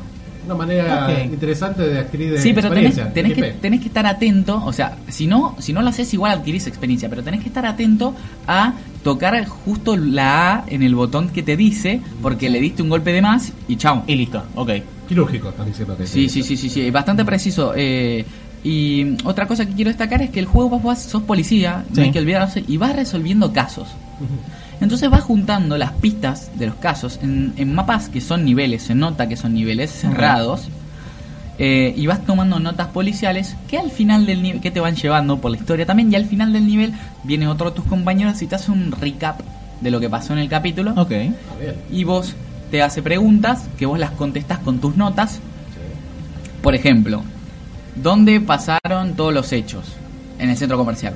[0.47, 3.13] una manera interesante de adquirir Sí, pero tenés, experiencia.
[3.13, 3.61] tenés que, XP.
[3.61, 7.09] tenés que estar atento, o sea, si no, si no lo haces igual adquirís experiencia,
[7.09, 8.15] pero tenés que estar atento
[8.47, 12.89] a tocar justo la A en el botón que te dice, porque le diste un
[12.89, 14.03] golpe de más y chao.
[14.07, 14.71] Y listo, ok.
[15.09, 17.73] Quirúrgico, estás diciendo que Sí, sí, sí, sí, sí, bastante preciso.
[17.77, 18.25] eh,
[18.67, 21.99] y otra cosa que quiero destacar es que el juego vos vas, sos policía, Sí.
[21.99, 23.89] no hay que olvidarse, y vas resolviendo casos.
[24.81, 28.95] Entonces vas juntando las pistas de los casos en, en mapas que son niveles, se
[28.95, 30.69] nota que son niveles cerrados,
[31.57, 35.41] eh, y vas tomando notas policiales que al final del nivel, que te van llevando
[35.41, 38.47] por la historia también, y al final del nivel viene otro de tus compañeros y
[38.47, 39.41] te hace un recap
[39.81, 41.13] de lo que pasó en el capítulo, Ok.
[41.91, 42.35] Y vos
[42.71, 45.39] te hace preguntas que vos las contestás con tus notas.
[46.63, 47.23] Por ejemplo,
[47.95, 49.85] ¿dónde pasaron todos los hechos?
[50.39, 51.15] En el centro comercial.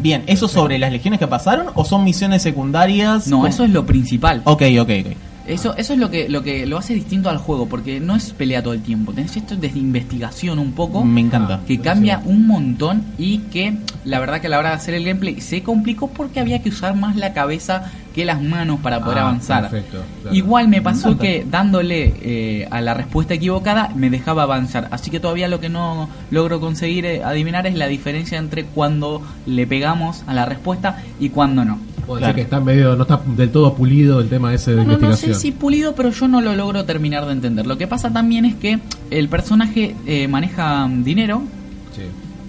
[0.00, 3.26] Bien, ¿eso sobre las legiones que pasaron o son misiones secundarias?
[3.26, 4.42] No, Con- eso es lo principal.
[4.44, 5.16] Ok, ok, ok.
[5.46, 8.32] Eso, eso es lo que, lo que lo hace distinto al juego, porque no es
[8.32, 9.12] pelea todo el tiempo.
[9.12, 11.02] Tenés esto de investigación un poco.
[11.04, 11.60] Me encanta.
[11.66, 13.74] que cambia un montón y que
[14.04, 16.68] la verdad que a la hora de hacer el gameplay se complicó porque había que
[16.68, 19.70] usar más la cabeza que las manos para poder Ah, avanzar.
[19.70, 20.36] perfecto, claro.
[20.36, 24.88] Igual me pasó que dándole eh, a la respuesta equivocada me dejaba avanzar.
[24.90, 29.22] Así que todavía lo que no logro conseguir eh, adivinar es la diferencia entre cuando
[29.46, 31.78] le pegamos a la respuesta y cuando no.
[32.06, 32.32] Puedo Claro.
[32.34, 34.88] decir que está medio, no está del todo pulido el tema ese de No, no,
[34.88, 35.34] no investigación.
[35.34, 37.66] sé si pulido, pero yo no lo logro terminar de entender.
[37.66, 41.42] Lo que pasa también es que el personaje eh, maneja mm, dinero.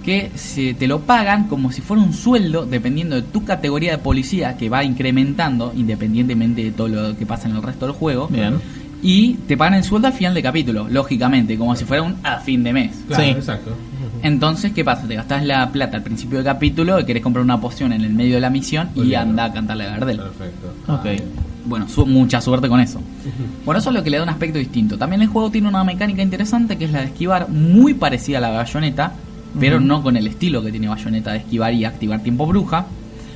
[0.03, 3.97] Que se te lo pagan como si fuera un sueldo dependiendo de tu categoría de
[3.99, 8.27] policía que va incrementando independientemente de todo lo que pasa en el resto del juego.
[8.27, 8.55] Bien.
[9.03, 12.37] Y te pagan el sueldo al final de capítulo, lógicamente, como si fuera un a
[12.37, 12.91] fin de mes.
[13.07, 13.29] Claro, Sí.
[13.31, 13.71] exacto.
[14.23, 15.07] Entonces, ¿qué pasa?
[15.07, 18.13] Te gastás la plata al principio del capítulo y querés comprar una poción en el
[18.13, 19.21] medio de la misión Muy y bien.
[19.21, 20.17] anda a cantarle a Gardel.
[20.17, 20.73] Perfecto.
[20.87, 21.05] Ok.
[21.65, 23.01] Bueno, su- mucha suerte con eso.
[23.65, 24.97] Por eso es lo que le da un aspecto distinto.
[24.97, 28.41] También el juego tiene una mecánica interesante que es la de esquivar, muy parecida a
[28.41, 28.57] la de
[29.59, 32.85] Pero no con el estilo que tiene Bayonetta de esquivar y activar tiempo bruja.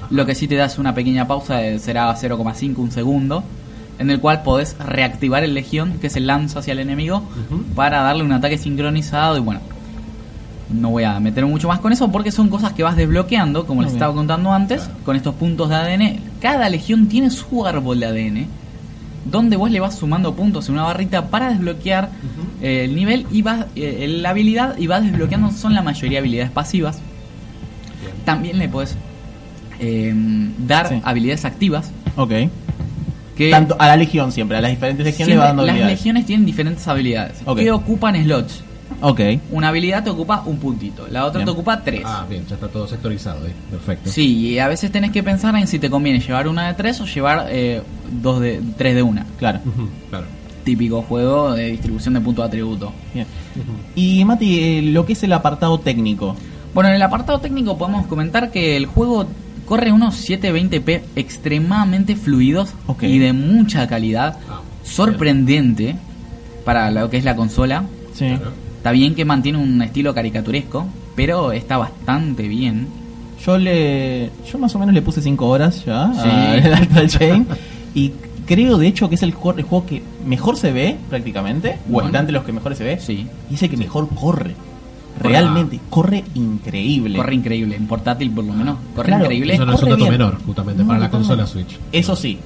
[0.09, 3.43] Lo que sí te da es una pequeña pausa de será 0,5 un segundo,
[3.99, 7.23] en el cual podés reactivar el legión, que es el lanza hacia el enemigo,
[7.75, 9.59] para darle un ataque sincronizado y bueno.
[10.69, 13.83] No voy a meter mucho más con eso porque son cosas que vas desbloqueando, como
[13.83, 14.99] les estaba contando antes, Claro.
[15.05, 16.19] con estos puntos de ADN.
[16.41, 18.47] Cada legión tiene su árbol de ADN,
[19.25, 22.09] donde vos le vas sumando puntos en una barrita para desbloquear
[22.61, 26.51] eh, el nivel y vas, eh, la habilidad y vas desbloqueando, son la mayoría habilidades
[26.51, 26.99] pasivas.
[28.23, 28.95] También le puedes
[29.79, 30.13] eh,
[30.59, 31.01] dar Sí.
[31.03, 31.91] habilidades activas.
[32.15, 32.31] Ok.
[33.35, 35.99] Que Tanto a la legión siempre, a las diferentes legiones le va dando las habilidades.
[35.99, 37.57] legiones tienen diferentes habilidades Ok.
[37.59, 38.63] que ocupan slots.
[39.01, 39.19] Ok.
[39.51, 41.45] Una habilidad te ocupa un puntito, la otra Bien.
[41.45, 42.01] te ocupa tres.
[42.05, 43.53] Ah, bien, ya está todo sectorizado ahí.
[43.71, 44.09] Perfecto.
[44.09, 46.99] Sí, y a veces tenés que pensar en si te conviene llevar una de tres
[47.01, 47.81] o llevar eh,
[48.21, 49.25] dos de tres de una.
[49.37, 49.59] Claro.
[50.09, 50.25] Claro.
[50.63, 52.91] Típico juego de distribución de puntos de atributo.
[53.13, 53.27] Bien.
[53.95, 56.35] Y Mati, eh, lo que es el apartado técnico.
[56.73, 59.27] Bueno, en el apartado técnico podemos comentar que el juego
[59.65, 63.03] corre unos 720p extremadamente fluidos Ok.
[63.03, 65.95] y de mucha calidad, Ah, sorprendente
[66.65, 67.83] para lo que es la consola.
[68.13, 68.27] Sí.
[68.27, 68.51] Claro.
[68.85, 72.85] Está bien que mantiene un estilo caricaturesco, pero está bastante bien.
[73.43, 74.29] Yo le.
[74.47, 76.29] Yo más o menos le puse 5 horas ya Sí.
[76.29, 77.47] al Astral Chain.
[77.95, 78.11] Y
[78.45, 81.79] creo de hecho que es el, juego- el juego que mejor se ve prácticamente.
[81.89, 82.09] O Bueno.
[82.09, 82.99] está entre los que mejores se ve.
[82.99, 83.25] Sí.
[83.49, 84.53] Y es el que mejor corre.
[85.19, 87.17] Realmente, corre increíble.
[87.17, 88.77] Corre increíble, en portátil por lo menos.
[88.95, 89.55] Corre Claro, increíble.
[89.55, 90.11] Eso no es un dato bien.
[90.11, 91.75] menor, justamente, No, para la consola Switch.
[91.91, 92.37] Eso sí,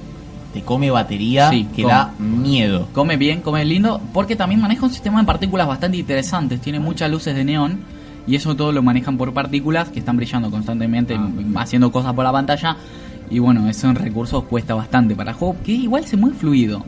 [0.52, 1.94] te come batería Sí, que come.
[1.94, 2.88] da miedo.
[2.92, 6.60] Come bien, come lindo, porque también maneja un sistema de partículas bastante interesantes.
[6.60, 7.80] Tiene muchas luces de neón
[8.26, 11.28] y eso todo lo manejan por partículas que están brillando constantemente, Ah,
[11.62, 12.76] haciendo cosas por la pantalla.
[13.30, 16.84] Y bueno, esos recursos cuesta bastante para el juego, que igual se muy fluido.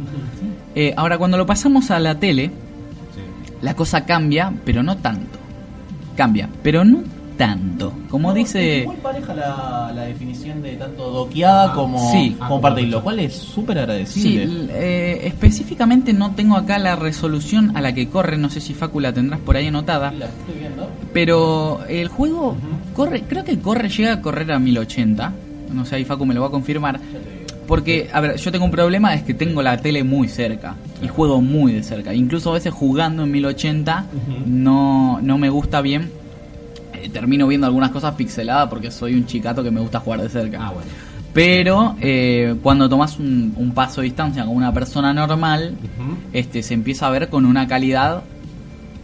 [0.74, 3.20] Eh, ahora, cuando lo pasamos a la tele, Sí.
[3.60, 5.38] la cosa cambia, pero no tanto.
[6.16, 7.02] Cambia, pero no
[7.36, 7.92] tanto.
[8.08, 8.84] Como dice...
[8.86, 12.36] Muy pareja la, la definición de tanto doqueada Ah, como, sí.
[12.38, 14.68] como parte, lo cual es súper agradecible.
[14.70, 19.00] eh, específicamente no tengo acá la resolución a la que corre, no sé si Facu
[19.00, 20.12] la tendrás por ahí anotada.
[20.12, 20.88] La estoy viendo.
[21.12, 22.56] Pero el juego
[22.94, 25.32] corre, creo que corre, llega a correr a 1080.
[25.72, 27.00] No sé, ahí Facu me lo va a confirmar.
[27.66, 30.74] Porque, a ver, yo tengo un problema, es que tengo la tele muy cerca.
[31.02, 32.12] Y juego muy de cerca.
[32.12, 34.06] Incluso a veces jugando en 1080
[34.46, 36.10] no, no me gusta bien
[37.08, 40.58] termino viendo algunas cosas pixeladas porque soy un chicato que me gusta jugar de cerca.
[40.60, 40.90] Ah, bueno.
[41.32, 45.74] Pero eh, cuando tomas un, un paso de distancia con una persona normal,
[46.32, 48.22] este se empieza a ver con una calidad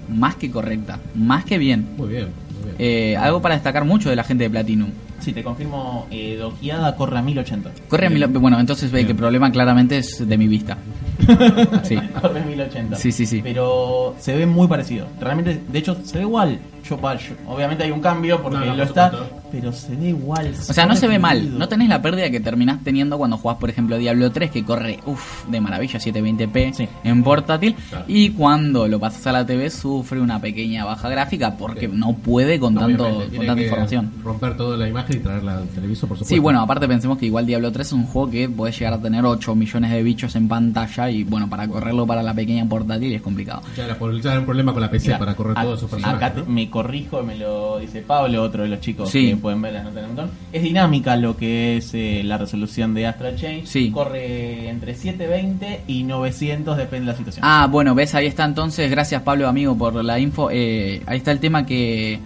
[0.09, 1.87] más que correcta, más que bien.
[1.97, 2.77] Muy bien, muy bien.
[2.79, 4.91] Eh, algo para destacar mucho de la gente de Platinum.
[5.21, 7.71] Sí, te confirmo, eh, doqueada corre a 1080.
[7.89, 10.77] Corre a mil, bueno, entonces ve que el problema claramente es de mi vista.
[11.83, 11.96] Sí.
[12.20, 12.96] corre a 1080.
[12.96, 13.40] Sí, sí, sí.
[13.42, 15.07] Pero se ve muy parecido.
[15.20, 16.59] Realmente, de hecho, se ve igual.
[16.85, 19.38] Yo, yo- obviamente hay un cambio porque No, no, lo por está, supuesto.
[19.51, 20.53] Pero se ve igual.
[20.69, 21.59] O sea, no se ve mal.
[21.59, 25.01] No tenés la pérdida que terminás teniendo cuando jugás, por ejemplo, Diablo 3, que corre
[25.07, 26.89] uff, de maravilla, 720p Sí.
[27.05, 27.75] en portátil.
[27.89, 28.05] Claro.
[28.09, 31.93] Y cuando lo pasas a la TV, sufre una pequeña baja gráfica porque Sí.
[31.95, 34.11] no puede con, tanto, con tiene tanta que información.
[34.23, 36.35] Romper toda la imagen y traerla al televisor, por supuesto.
[36.35, 38.99] Sí, bueno, aparte pensemos que igual Diablo 3 es un juego que puede llegar a
[39.01, 43.13] tener 8 millones de bichos en pantalla y bueno, para correrlo para la pequeña portátil
[43.15, 43.63] es complicado.
[43.77, 45.91] Ya era, ya era un problema con la PC Mira, para correr a- todos esos
[45.91, 46.23] personajes.
[46.31, 49.29] Acá me corrijo, me lo dice Pablo, otro de los chicos Sí.
[49.31, 50.31] que pueden ver las notas del montón.
[50.53, 53.66] Es dinámica lo que es eh, la resolución de Astral Chain.
[53.66, 53.90] Sí.
[53.90, 57.44] Corre entre 720 y 900, depende de la situación.
[57.46, 60.48] Ah, bueno, ves, ahí está entonces, gracias Pablo, amigo, por la info.
[60.51, 62.20] Eh, ahí está el tema que,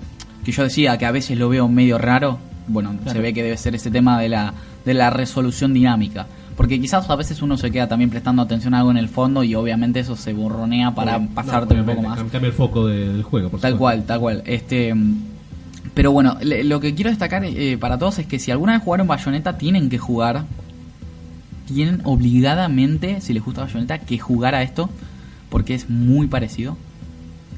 [0.44, 2.38] que yo decía, que a veces lo veo medio raro.
[2.68, 3.12] Bueno, Claro.
[3.12, 6.27] se ve que debe ser ese tema de la, de la resolución dinámica.
[6.57, 9.42] Porque quizás a veces uno se queda también prestando atención a algo en el fondo
[9.42, 12.18] y obviamente eso se borronea para No, pasarte un poco más.
[12.31, 13.79] Cambia el foco de- del juego, por Tal supuesto.
[13.79, 14.42] cual, tal cual.
[14.46, 14.94] Este,
[15.95, 18.83] pero bueno, le- lo que quiero destacar eh, para todos es que si alguna vez
[18.83, 20.45] jugaron Bayonetta, tienen que jugar.
[21.66, 24.90] Tienen obligadamente, si les gusta Bayonetta, que jugar a esto,
[25.49, 26.77] porque es muy parecido.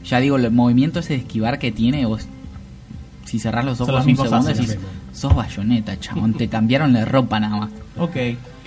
[0.04, 2.26] Ya digo, el movimiento ese de esquivar que tiene, vos,
[3.24, 4.78] si cerrás los ojos un segundo, decís,
[5.12, 7.70] sos Bayonetta, chabón, te cambiaron la ropa nada más.
[7.98, 8.16] Ok.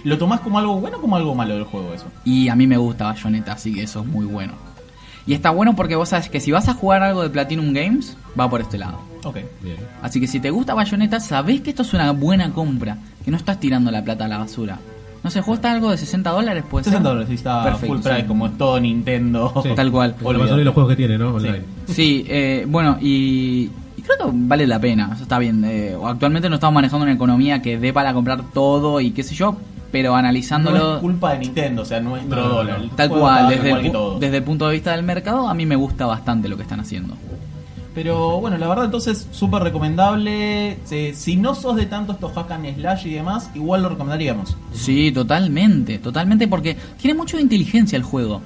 [0.04, 2.06] ¿Lo tomás como algo bueno o como algo malo del juego eso?
[2.26, 4.54] Y a mí me gusta Bayonetta, así que eso es muy bueno.
[5.28, 8.18] Y está bueno porque vos sabes que si vas a jugar algo de Platinum Games,
[8.40, 9.00] va por este lado.
[9.24, 9.38] Ok.
[9.62, 9.78] Bien.
[10.02, 13.38] Así que si te gusta Bayonetta, sabés que esto es una buena compra, que no
[13.38, 14.78] estás tirando la plata a la basura.
[15.24, 16.86] No sé, está algo de 60 dólares, pues.
[16.86, 18.28] 60 dólares, sí, está Perfecto, full price sí.
[18.28, 19.52] como es todo Nintendo.
[19.64, 19.70] Sí.
[19.76, 20.16] Tal cual.
[20.16, 21.34] Como la mayoría de los juegos que tiene, ¿no?
[21.36, 21.62] Online.
[21.88, 25.64] Sí, eh, bueno, y, y creo que vale la pena, eso está bien.
[25.66, 29.36] eh, actualmente no estamos manejando una economía que dé para comprar todo y qué sé
[29.36, 29.58] yo,
[29.92, 32.56] pero No analizándolo es culpa de Nintendo, o sea, nuestro No, no, no.
[32.56, 32.82] dólar.
[32.96, 35.76] Tal cual, desde igual el, desde el punto de vista del mercado, a mí me
[35.76, 37.16] gusta bastante lo que están haciendo.
[37.98, 40.78] Pero bueno, la verdad entonces súper recomendable.
[40.86, 44.56] Se- si no sos de tanto estos hack and slash y demás, igual lo recomendaríamos.
[44.72, 48.40] Sí, totalmente, totalmente, porque tiene mucho inteligencia el juego.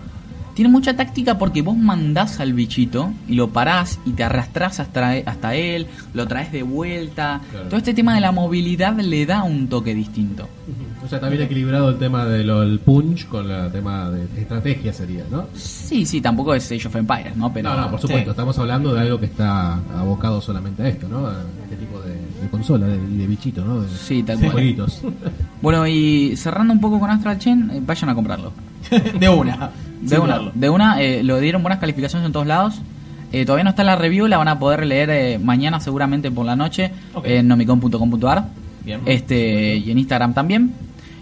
[0.62, 5.14] Tiene mucha táctica porque vos mandás al bichito y lo parás y te arrastrás hasta,
[5.26, 7.42] hasta él, lo traes de vuelta.
[7.50, 7.66] Claro.
[7.66, 10.48] Todo este tema de la movilidad le da un toque distinto.
[11.04, 15.24] O sea, está bien equilibrado el tema del punch con el tema de estrategia sería,
[15.32, 15.48] ¿no?
[15.56, 17.52] Sí, sí, tampoco es Age of Empires, ¿no?
[17.52, 18.26] Pero no, no, por supuesto.
[18.26, 18.30] sí.
[18.30, 21.26] Estamos hablando de algo que está abocado solamente a esto, ¿no?
[21.26, 23.82] A este tipo de, de consola de- de, bichito, ¿no?
[23.82, 24.52] De, Sí, tal cual.
[24.52, 25.02] jueguitos.
[25.62, 28.52] Bueno, y cerrando un poco con Astral Chain, eh, vayan a comprarlo.
[29.20, 29.70] de una.
[30.02, 32.82] De una, de una eh, lo dieron buenas calificaciones en todos lados.
[33.32, 36.46] Eh, todavía no está la review, la van a poder leer eh, mañana seguramente por
[36.46, 37.26] la noche Ok.
[37.28, 38.46] en nomicon.com.ar
[39.06, 40.74] este y en Instagram también.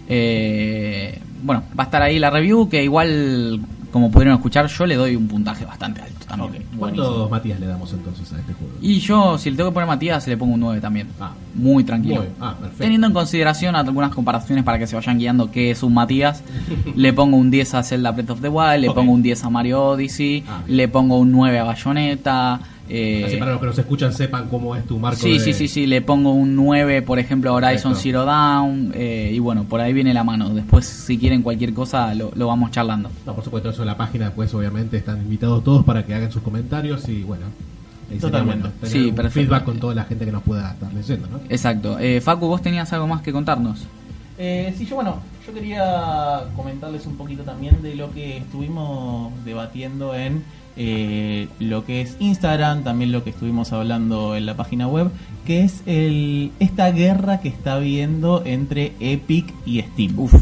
[0.08, 4.94] Eh, bueno, va a estar ahí la review que igual como pudieron escuchar yo le
[4.96, 6.62] doy un puntaje bastante alto también.
[6.62, 6.78] Ok.
[6.78, 8.72] ¿Cuántos Matías le damos entonces a este juego?
[8.80, 11.08] Y yo si le tengo que poner Matías le pongo un 9 también.
[11.20, 11.32] Ah.
[11.54, 12.24] Muy tranquilo.
[12.40, 12.54] Ah.
[12.78, 16.42] Teniendo en consideración algunas comparaciones para que se vayan guiando qué es un Matías,
[16.94, 19.50] le pongo un 10 a Zelda Breath of the Wild, le pongo un 10 a
[19.50, 22.60] Mario Odyssey, Ah, le pongo un 9 a Bayonetta.
[22.90, 25.40] Eh, Así para los que nos escuchan sepan cómo es tu marco sí, de...
[25.40, 28.00] sí, sí, sí, le pongo un 9, por ejemplo, a Horizon Perfecto.
[28.02, 30.50] Zero Dawn, eh, y bueno, por ahí viene la mano.
[30.50, 33.10] Después, si quieren cualquier cosa, lo, lo vamos charlando.
[33.24, 36.30] No, por supuesto, eso en la página, pues obviamente están invitados todos para que hagan
[36.32, 37.46] sus comentarios y bueno.
[38.20, 38.68] Totalmente.
[38.68, 41.40] bueno tener Sí, feedback con toda la gente que nos pueda estar leyendo, ¿no?
[41.48, 41.96] Exacto.
[42.00, 43.86] Eh, Facu, vos tenías algo más que contarnos.
[44.36, 50.14] Eh, sí, yo bueno, yo quería comentarles un poquito también de lo que estuvimos debatiendo
[50.14, 50.42] en
[50.76, 55.10] eh, lo que es Instagram, también lo que estuvimos hablando en la página web,
[55.44, 60.18] que es el esta guerra que está habiendo entre Epic y Steam.
[60.18, 60.34] Uf,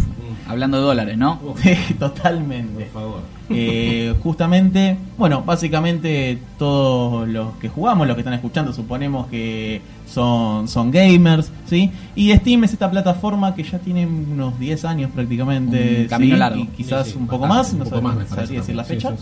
[0.48, 1.40] hablando de dólares, ¿no?
[1.98, 2.84] Totalmente.
[2.86, 3.20] Por favor.
[3.50, 10.68] Eh, justamente, bueno, básicamente todos los que jugamos, los que están escuchando, suponemos que son,
[10.68, 11.90] son gamers, ¿sí?
[12.14, 16.38] Y Steam es esta plataforma que ya tiene unos 10 años prácticamente, Un camino ¿sí?
[16.38, 16.61] largo.
[16.61, 18.84] Y quizás Sí, sí, un poco bastante, más, no un poco más sabría decir la
[18.84, 19.14] fecha.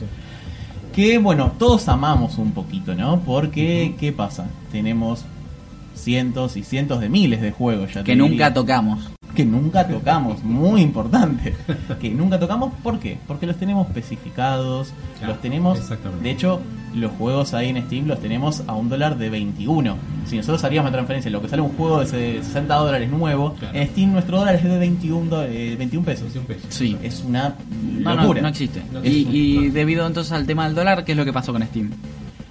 [0.96, 3.20] Que bueno, todos amamos un poquito, ¿no?
[3.20, 4.46] Porque, ¿qué pasa?
[4.72, 5.26] Tenemos
[5.94, 8.02] cientos y cientos de miles de juegos ya.
[8.02, 8.54] Que nunca diría.
[8.54, 9.10] tocamos.
[9.36, 11.54] Que nunca tocamos, muy importante,
[12.00, 13.18] que nunca tocamos, ¿por qué?
[13.28, 15.78] Porque los tenemos especificados, Claro, los tenemos,
[16.22, 16.60] de hecho,
[16.94, 19.96] los juegos ahí en Steam los tenemos a un dólar de 21.
[20.26, 23.78] Si nosotros haríamos la transferencia, lo que sale un juego de 60 dólares nuevo, Claro.
[23.78, 26.32] en Steam nuestro dólar es de 21, do- eh, 21 pesos.
[26.32, 26.66] Sí, un peso.
[26.70, 26.96] Sí.
[27.02, 27.54] Es una
[28.00, 28.82] No, no, no existe.
[28.92, 29.36] No y, existe.
[29.36, 31.90] y debido entonces al tema del dólar, ¿qué es lo que pasó con Steam?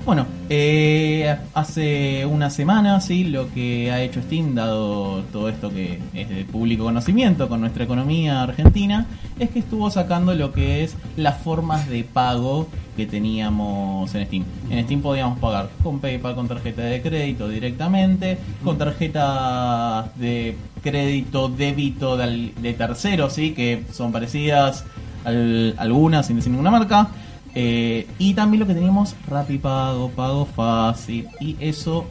[0.05, 5.99] Bueno, eh, hace una semana, sí, lo que ha hecho Steam, dado todo esto que
[6.13, 9.07] es de público conocimiento con nuestra economía argentina,
[9.39, 14.43] es que estuvo sacando lo que es las formas de pago que teníamos en Steam.
[14.69, 21.49] En Steam podíamos pagar con PayPal, con tarjeta de crédito directamente, con tarjeta de crédito,
[21.49, 24.85] débito de terceros, sí, que son parecidas
[25.23, 27.07] al- algunas sin decir ninguna marca.
[27.55, 32.05] Eh, y también lo que teníamos Rapipago, Pago Fácil y eso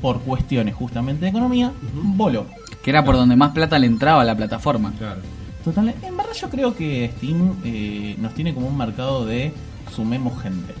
[0.00, 2.46] por cuestiones justamente de economía, voló.
[2.82, 4.92] Que era por donde más plata le entraba a la plataforma.
[4.96, 5.20] Claro.
[5.64, 9.52] Total, en verdad yo creo que Steam eh, nos tiene como un mercado de
[9.94, 10.72] sumemos gente.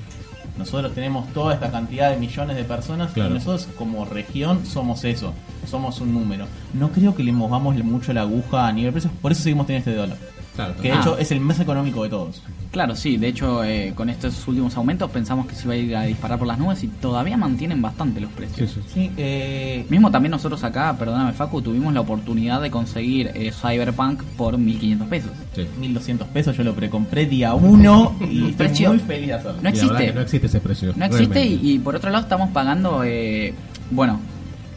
[0.56, 3.30] Nosotros tenemos toda esta cantidad de millones de personas Claro.
[3.30, 5.34] y nosotros como región somos eso,
[5.68, 6.46] somos un número.
[6.72, 9.90] No creo que le movamos mucho la aguja a nivel precios, por eso seguimos teniendo
[9.90, 10.16] este dólar.
[10.56, 11.00] Claro, Que de Ah.
[11.00, 12.42] hecho es el más económico de todos.
[12.72, 15.96] Claro, sí, de hecho eh, con estos últimos aumentos pensamos que se iba a ir
[15.96, 18.70] a disparar por las nubes y todavía mantienen bastante los precios.
[18.70, 18.90] Sí, sí.
[18.92, 24.22] Sí, eh, Mismo también nosotros acá, perdóname Facu, tuvimos la oportunidad de conseguir eh, Cyberpunk
[24.36, 25.30] por 1500 pesos.
[25.54, 25.66] Sí.
[25.78, 28.88] 1200 pesos, yo lo precompré día 1 y estoy Precio.
[28.90, 29.58] muy feliz de hacerlo.
[29.62, 30.06] No Y la verdad existe.
[30.06, 30.92] que no existe ese precio.
[30.96, 33.54] No existe y, y por otro lado estamos pagando, eh,
[33.90, 34.18] bueno,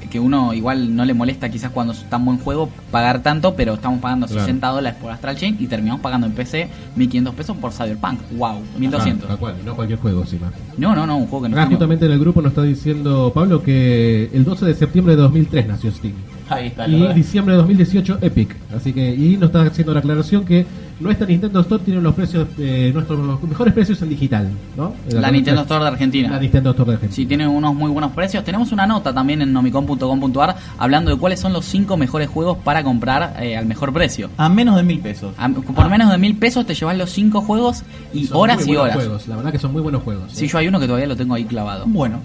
[0.10, 3.76] que uno igual no le molesta quizás cuando es tan buen juego pagar tanto, pero
[3.76, 4.42] estamos pagando Claro.
[4.42, 8.20] 60 dólares por Astral Chain y terminamos pagando en PC 1500 pesos por Cyberpunk.
[8.38, 9.28] Wow, 1200.
[9.28, 10.52] Tal cual, y no cualquier juego encima.
[10.78, 13.32] No, no, no, un juego que no tiene- justamente en el grupo nos está diciendo
[13.34, 16.14] Pablo que el 12 de septiembre de 2003 nació Steam.
[16.50, 18.56] Ahí está, Y diciembre de 2018 Epic.
[18.76, 20.66] Así que, y nos está haciendo la aclaración que
[21.00, 24.94] nuestra Nintendo Store tiene los precios, eh, nuestros mejores precios en digital, ¿no?
[25.10, 26.30] La Nintendo Store de Argentina.
[26.30, 27.16] La Nintendo Store de Argentina.
[27.16, 28.44] Sí, tiene unos muy buenos precios.
[28.44, 32.84] Tenemos una nota también en nomicon.com.ar hablando de cuáles son los 5 mejores juegos para
[32.84, 34.30] comprar eh, al mejor precio.
[34.38, 35.34] a menos de mil pesos.
[35.38, 37.84] A- por Ah, menos de mil pesos te llevas los 5 juegos
[38.14, 38.96] y Son horas muy y buenos horas.
[38.98, 39.28] Juegos.
[39.28, 40.32] La verdad que son muy buenos juegos.
[40.34, 40.48] Sí, ¿eh?
[40.48, 41.86] yo hay uno que todavía lo tengo ahí clavado.
[41.88, 42.20] Bueno,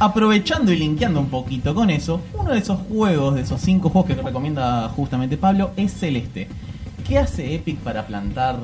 [0.00, 4.08] aprovechando y linkeando un poquito con eso, uno de esos juegos, de esos cinco juegos
[4.14, 6.48] que recomienda justamente Pablo, es Celeste.
[7.08, 8.56] ¿Qué hace Epic para plantar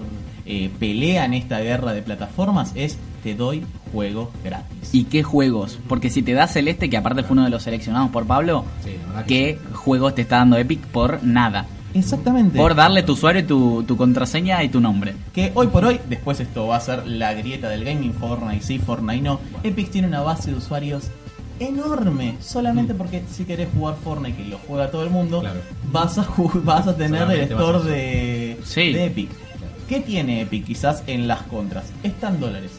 [0.44, 2.72] eh, pelea en esta guerra de plataformas?
[2.74, 4.90] Es te doy juego gratis.
[4.92, 5.78] ¿Y qué juegos?
[5.88, 8.96] Porque si te da Celeste, que aparte fue uno de los seleccionados por Pablo, Sí,
[9.26, 11.64] ¿qué juegos te está dando Epic por nada?
[11.94, 12.58] Exactamente.
[12.58, 15.14] Por darle tu usuario, y tu, tu contraseña y tu nombre.
[15.32, 18.78] Que hoy por hoy, después esto va a ser la grieta del gaming, Fortnite sí,
[18.78, 19.40] Fortnite no.
[19.62, 21.04] Epic tiene una base de usuarios
[21.60, 25.60] enorme, solamente porque si querés jugar Fortnite, que lo juega todo el mundo, Claro.
[25.90, 26.26] vas a
[26.64, 28.92] vas a tener el Solamente store de, Sí.
[28.92, 29.30] de Epic.
[29.88, 31.84] ¿Qué tiene Epic quizás en las contras?
[32.02, 32.72] Están dólares,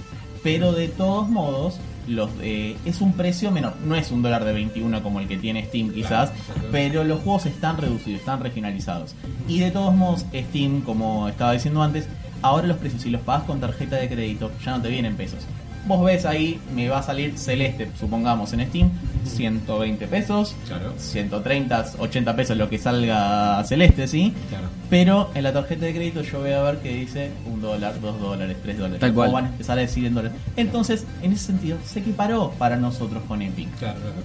[0.44, 3.74] pero de todos modos los eh, es un precio menor.
[3.86, 6.32] No es un dólar de 21 como el que tiene Steam quizás,
[6.72, 9.16] pero los juegos están reducidos, están regionalizados.
[9.48, 12.08] Y de todos modos Steam, como estaba diciendo antes,
[12.42, 15.40] ahora los precios si los pagas con tarjeta de crédito ya no te vienen pesos.
[15.88, 18.90] Vos ves ahí, me va a salir Celeste, supongamos en Steam,
[19.24, 20.94] 120 pesos, Claro.
[20.98, 24.34] 130, 80 pesos lo que salga Celeste, ¿sí?
[24.50, 24.68] Claro.
[24.90, 28.20] Pero en la tarjeta de crédito yo voy a ver que dice un dólar, dos
[28.20, 29.00] dólares, tres dólares.
[29.00, 29.30] Tal cual.
[29.30, 30.38] O van a empezar a decir en dólares.
[30.56, 33.70] Entonces, en ese sentido, se equiparó para nosotros con Epic.
[33.78, 34.16] Claro, claro.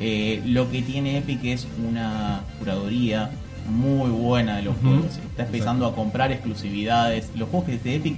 [0.00, 3.30] Eh, lo que tiene Epic es una curaduría
[3.70, 5.16] muy buena de los juegos.
[5.30, 7.30] Está empezando a comprar exclusividades.
[7.36, 8.16] Los juegos que de Epic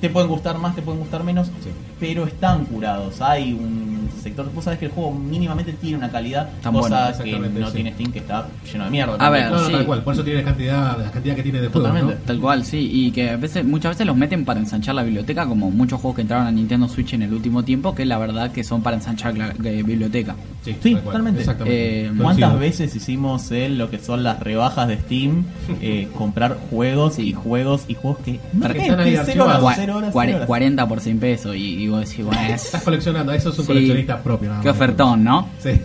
[0.00, 1.70] te pueden gustar más, te pueden gustar menos, Sí.
[2.00, 3.20] Pero están curados.
[3.20, 4.50] Hay un sector.
[4.54, 7.74] Vos sabés que el juego mínimamente tiene una calidad, Tan cosa bueno, que no sí.
[7.74, 9.14] tiene Steam, que está lleno de mierda.
[9.18, 9.72] A ver, No, no, sí.
[9.72, 10.02] tal cual.
[10.02, 12.20] Por eso tiene cantidad, la cantidad que tiene de juegos, Totalmente.
[12.20, 12.26] ¿no?
[12.26, 15.46] Tal cual, sí, y que a veces, muchas veces los meten para ensanchar la biblioteca,
[15.46, 18.50] como muchos juegos que entraron a Nintendo Switch en el último tiempo, que la verdad
[18.52, 20.34] que son para ensanchar la eh, biblioteca.
[20.64, 21.40] Sí, totalmente.
[21.40, 22.06] Exactamente.
[22.06, 22.12] Eh.
[22.20, 25.44] ¿Cuántas veces hicimos en lo que son las rebajas de Steam?
[25.80, 29.62] eh, comprar juegos y juegos y juegos que no que están ahí cero horas, archivados.
[29.64, 30.46] Cua- cero horas, cuare- cero horas.
[30.46, 33.64] 40 por 100 pesos, y, y vos decís, bueno, es- Estás coleccionando, eso es un
[33.64, 33.68] Sí.
[33.68, 34.48] coleccionista propio.
[34.50, 35.48] nada qué ofertón, ¿no?
[35.62, 35.80] Sí.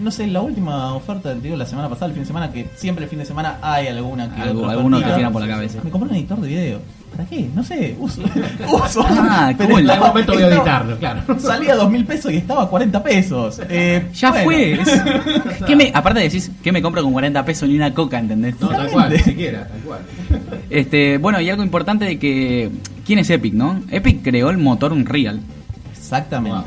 [0.00, 3.04] No sé, la última oferta, digo, la semana pasada, el fin de semana, que siempre
[3.04, 5.16] el fin de semana hay alguna que Algo- otra alguno que ofertita.
[5.18, 5.80] tira por la cabeza.
[5.82, 6.80] Me compré un editor de video.
[7.16, 7.48] ¿Para qué?
[7.54, 8.22] No sé, uso.
[8.84, 9.04] uso.
[9.08, 9.80] Ah, Pero cool.
[9.82, 11.22] En algún momento voy a editarlo, claro.
[11.40, 13.60] Salía a dos mil pesos y estaba a 40 pesos.
[13.68, 14.44] Eh, Ya bueno.
[14.44, 14.72] fue.
[14.74, 15.02] es-
[15.66, 18.60] ¿Qué me, aparte decís, ¿qué me compro con 40 pesos ni una coca, ¿entendés?
[18.60, 20.00] No, tal cual, ni siquiera, tal cual.
[20.70, 22.70] Este, bueno, y algo importante de que.
[23.06, 23.80] ¿Quién es Epic, no?
[23.90, 25.40] Epic creó el motor Unreal.
[25.96, 26.56] Exactamente.
[26.58, 26.64] Wow.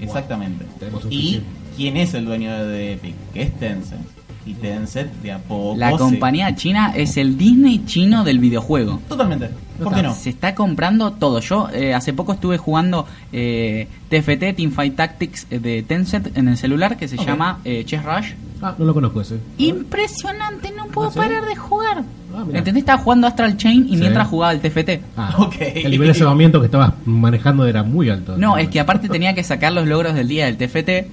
[0.00, 0.64] Exactamente.
[1.10, 1.42] Y
[1.76, 4.00] quién es el dueño de Epic, que es Tencent.
[4.46, 5.76] Y Tencent de a poco.
[5.76, 9.00] La se- compañía china es el Disney chino del videojuego.
[9.08, 9.50] Totalmente.
[9.82, 10.14] ¿Por qué no?
[10.14, 11.40] Se está comprando todo.
[11.40, 16.56] Yo eh, hace poco estuve jugando eh, TFT, Teamfight Tactics eh, de Tencent en el
[16.56, 18.32] celular que se llama eh, Chess Rush.
[18.62, 19.38] Ah, no lo conozco ese.
[19.58, 21.18] Impresionante, no puedo ¿Ah, sí?
[21.18, 22.04] parar de jugar.
[22.34, 22.42] Ah.
[22.52, 22.82] ¿Entendés?
[22.82, 23.96] Estaba jugando Astral Chain y Sí.
[23.96, 25.00] mientras jugaba el TFT.
[25.16, 25.56] Ah, Ok.
[25.60, 28.36] El nivel de cebamiento que estabas manejando era muy alto.
[28.38, 31.06] No, es que aparte tenía que sacar los logros del día del TFT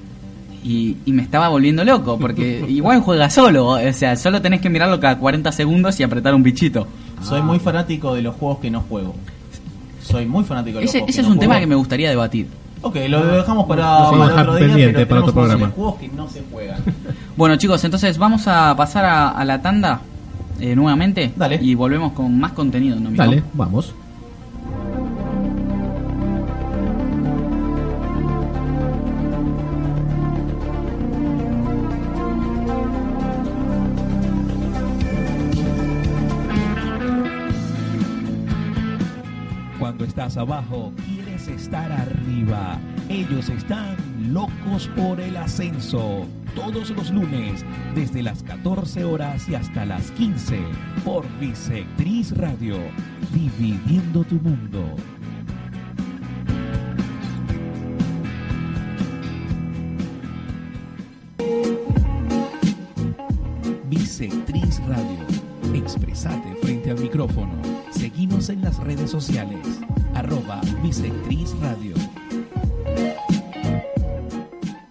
[0.63, 4.69] y, y me estaba volviendo loco porque igual juega solo, o sea, solo tenés que
[4.69, 6.87] mirarlo cada 40 segundos y apretar un bichito.
[7.21, 9.15] Soy muy fanático de los juegos que no juego.
[10.01, 11.75] Soy muy fanático de los Ese, juegos ese que es no un tema que me
[11.75, 12.47] gustaría debatir.
[12.81, 15.69] Ok, lo dejamos para, Lo otro día, pendiente pero para otro programa.
[15.69, 16.81] juegos que no se juegan.
[17.37, 20.01] Bueno chicos, entonces vamos a pasar a, a la tanda
[20.59, 21.57] eh, nuevamente Dale.
[21.61, 22.99] y volvemos con más contenido.
[22.99, 23.09] ¿no?
[23.11, 23.93] Dale, vamos.
[40.37, 42.79] Abajo, quieres estar arriba.
[43.09, 43.97] Ellos están
[44.33, 46.25] locos por el ascenso.
[46.55, 47.65] Todos los lunes,
[47.95, 50.59] desde las 14 horas y hasta las 15,
[51.03, 52.77] por Bisectriz Radio,
[53.33, 54.83] dividiendo tu mundo.
[63.89, 65.19] Bisectriz Radio.
[65.73, 67.82] Expresate frente al micrófono.
[68.03, 69.79] Seguimos en las redes sociales.
[70.13, 71.95] Arroba Bisectriz Radio.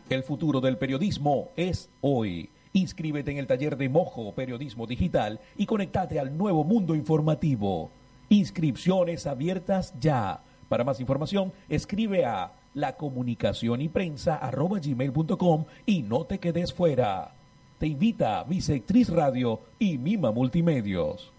[0.08, 2.48] El futuro del periodismo es hoy.
[2.72, 7.90] Inscríbete en el taller de Mojo Periodismo Digital y conectate al nuevo mundo informativo.
[8.30, 10.40] Inscripciones abiertas ya.
[10.70, 16.72] Para más información, escribe a la comunicación y prensa arroba gmail.com y no te quedes
[16.72, 17.34] fuera.
[17.76, 21.30] Te invita Bisectriz Radio y Mima Multimedios.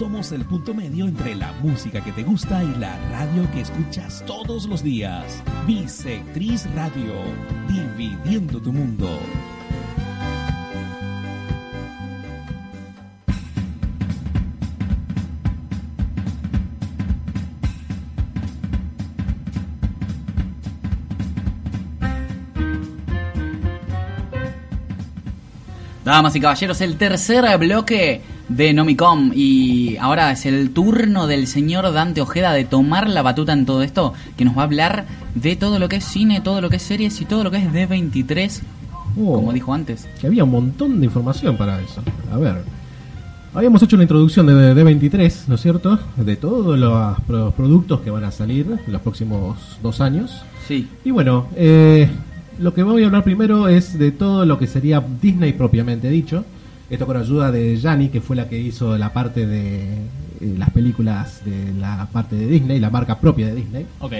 [0.00, 4.24] Somos el punto medio entre la música que te gusta y la radio que escuchas
[4.26, 5.42] todos los días.
[5.66, 7.12] Bisectriz Radio,
[7.68, 9.10] dividiendo tu mundo.
[26.02, 31.90] Damas y caballeros, el tercer bloque de Nomicom y ahora es el turno del señor
[31.92, 35.56] Dante Ojeda de tomar la batuta en todo esto, que nos va a hablar de
[35.56, 37.72] todo lo que es cine, todo lo que es series y todo lo que es
[37.72, 38.60] D23,
[39.18, 40.06] Oh, como dijo antes.
[40.20, 42.00] Que había un montón de información para eso.
[42.32, 42.62] A ver.
[43.52, 45.98] Habíamos hecho la introducción de D23, ¿no es cierto?
[46.16, 50.42] De todos los pro- productos que van a salir en los próximos dos años.
[50.68, 50.88] Sí.
[51.04, 52.08] Y bueno, eh,
[52.60, 56.44] lo que voy a hablar primero es de todo lo que sería Disney propiamente dicho.
[56.90, 59.80] Esto con ayuda de Yanni, que fue la que hizo la parte de
[60.40, 63.86] eh, las películas de la parte de Disney, la marca propia de Disney.
[64.00, 64.12] Ok.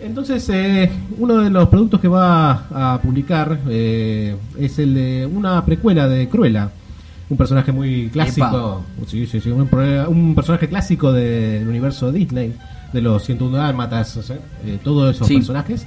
[0.00, 5.64] Entonces, eh, uno de los productos que va a publicar eh, es el de una
[5.64, 6.70] precuela de Cruella.
[7.30, 8.84] Un personaje muy clásico.
[9.06, 12.52] Sí, sí, sí, un, personaje clásico del universo Disney,
[12.92, 15.86] de los 101 Dálmatas, o sea, eh, todos esos personajes.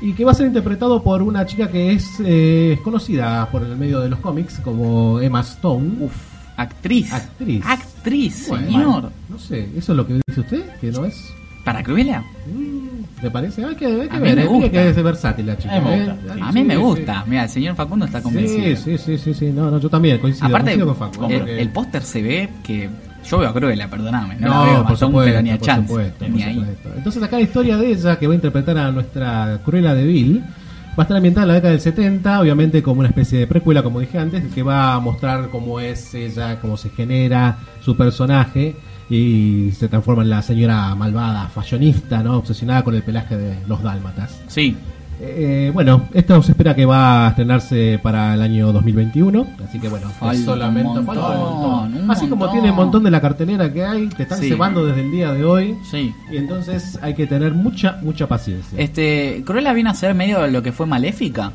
[0.00, 3.76] Y que va a ser interpretado por una chica que es, eh, conocida por el
[3.76, 5.90] medio de los cómics como Emma Stone.
[6.00, 6.12] Uf,
[6.56, 7.12] actriz.
[7.12, 7.64] Actriz.
[7.66, 9.12] Actriz, Bueno, señor.
[9.30, 10.64] No sé, ¿eso es lo que dice usted?
[10.80, 11.32] ¿Que no es?
[11.64, 12.20] ¿Para Cruella?
[12.46, 13.64] Mm, ¿Te parece?
[13.64, 14.70] Hay que, hay que A mí ver, me eh, gusta.
[14.70, 15.76] que es versátil la chica.
[15.76, 16.06] A mí me eh.
[16.12, 16.32] gusta.
[16.32, 16.80] A mí Sí, me sí.
[16.80, 17.24] gusta.
[17.26, 18.76] Mira, el señor Facundo está convencido.
[18.76, 21.38] Sí, sí, sí, sí, sí, no, no, yo también coincido, Aparte, coincido con Facu, el,
[21.38, 22.88] porque- el póster se ve que.
[23.30, 24.36] Yo veo a Cruella, perdóname.
[24.36, 25.88] No, No, la veo, por supuesto, pero ni a por chance.
[25.88, 26.54] supuesto, ni por ahí.
[26.54, 26.88] supuesto.
[26.96, 30.40] Entonces acá la historia de ella, que va a interpretar a nuestra Cruella de Vil,
[30.42, 33.82] va a estar ambientada en la década del 70, obviamente como una especie de precuela,
[33.82, 38.76] como dije antes, que va a mostrar cómo es ella, cómo se genera su personaje
[39.10, 42.38] y se transforma en la señora malvada, fashionista, ¿no?
[42.38, 44.40] Obsesionada con el pelaje de los dálmatas.
[44.48, 44.76] Sí.
[45.18, 49.88] Eh, bueno, esto se espera que va a estrenarse para el año 2021, así que
[49.88, 52.02] bueno, Falta solamente un falta un montón, montón.
[52.04, 54.48] un Así como tiene un montón de la cartelera que hay, te están Sí.
[54.50, 56.12] cebando desde el día de hoy Sí.
[56.30, 58.78] y entonces hay que tener mucha, mucha paciencia.
[58.78, 61.50] Este, Cruella viene a ser medio lo que fue Maléfica.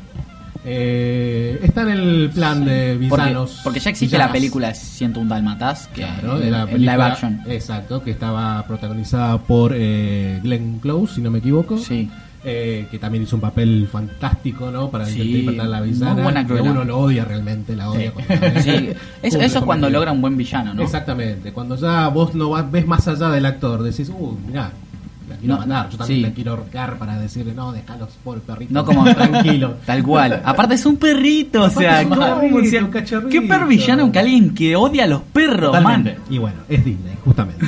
[0.64, 3.60] Eh, está en el plan de Porque, villanos.
[3.64, 7.40] porque ya existe la película 101 Dalmatas, que Claro, la película, live action.
[7.48, 11.78] Exacto, que estaba protagonizada por eh, Glenn Close, si no me equivoco.
[11.78, 12.08] Sí.
[12.44, 14.90] Eh, que también hizo un papel fantástico, ¿no?
[14.90, 16.22] Para Sí, interpretar a la villana.
[16.22, 18.12] buena que uno lo odia realmente, la odia.
[18.62, 18.90] Sí.
[19.22, 20.82] eso, eso es cuando logra un buen villano, ¿no?
[20.82, 24.70] Exactamente, cuando ya vos no vas, ves más allá del actor, decís, uh, mirá,
[25.40, 26.26] quiero No, matar, yo también sí.
[26.26, 28.72] me quiero ahorcar para decirle, no, déjalos por perrito.
[28.74, 29.76] No como tranquilo.
[29.86, 30.42] Tal cual.
[30.44, 32.20] Aparte es un perrito, o sea, ¿cómo?
[32.22, 32.88] O sea.
[33.30, 36.16] ¿qué perro villano que alguien que odia a los perros, man?
[36.28, 37.66] Y bueno, es Disney, justamente.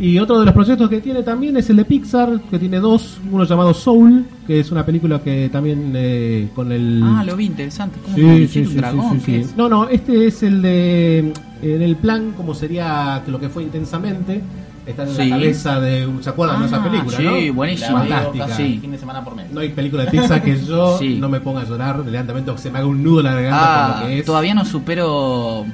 [0.00, 3.18] Y otro de los proyectos que tiene también es el de Pixar, que tiene dos,
[3.30, 7.02] uno llamado Soul, que es una película que también eh, con el...
[7.04, 7.98] Ah, lo vi interesante.
[8.02, 9.20] ¿Cómo Sí, sí, un sí, dragón?
[9.20, 9.50] sí, sí.
[9.56, 11.32] No, no, este es el de
[11.62, 14.40] en el plan como sería que lo que fue intensamente
[14.86, 15.28] está en Sí.
[15.28, 17.54] la cabeza de ¿se acuerdan de esa Ah, película, sí, no?
[17.54, 17.98] buenísimo.
[17.98, 18.46] Fantástica.
[18.46, 19.50] casi fin de semana por mes.
[19.52, 21.18] No hay película de Pixar que yo Sí.
[21.20, 23.34] no me ponga a llorar delantamente o que se me haga un nudo en la
[23.34, 24.24] garganta por Ah, lo que es.
[24.24, 25.66] todavía no supero.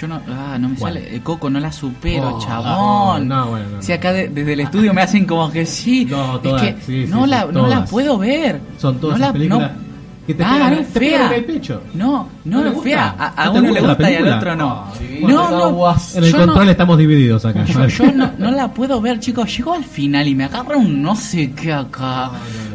[0.00, 0.20] Yo no.
[0.28, 0.94] Ah, no me ¿Cuál?
[0.94, 1.16] sale.
[1.16, 3.28] Eh, Coco, no la supero, Oh, chabón.
[3.28, 6.06] no, no, bueno, no, Si acá de- desde el estudio me hacen como que sí.
[6.06, 8.60] No, es que sí, no, sí, la, no la puedo ver.
[8.78, 9.90] Son todas no esas la, películas no-
[10.26, 11.26] que te Ah, pegan, no, te pegan fea.
[11.26, 11.82] en el pecho.
[11.94, 13.14] No, no, ¿No es fea.
[13.18, 14.68] A, a ¿No te uno le gusta y al otro no.
[14.70, 14.92] Ah,
[15.22, 15.94] no, no.
[16.14, 17.64] En el control no- estamos divididos acá.
[17.66, 19.54] Yo, yo no, no la puedo ver, chicos.
[19.56, 22.30] Llego al final y me agarra un no sé qué acá.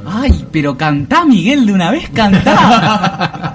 [0.05, 3.54] Ay, pero cantá, Miguel, de una vez cantá.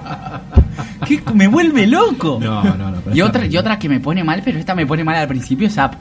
[1.07, 2.39] que me vuelve loco.
[2.41, 2.97] No, no, no.
[3.13, 5.67] Y otra, y otra que me pone mal, pero esta me pone mal al principio
[5.67, 5.91] es Up.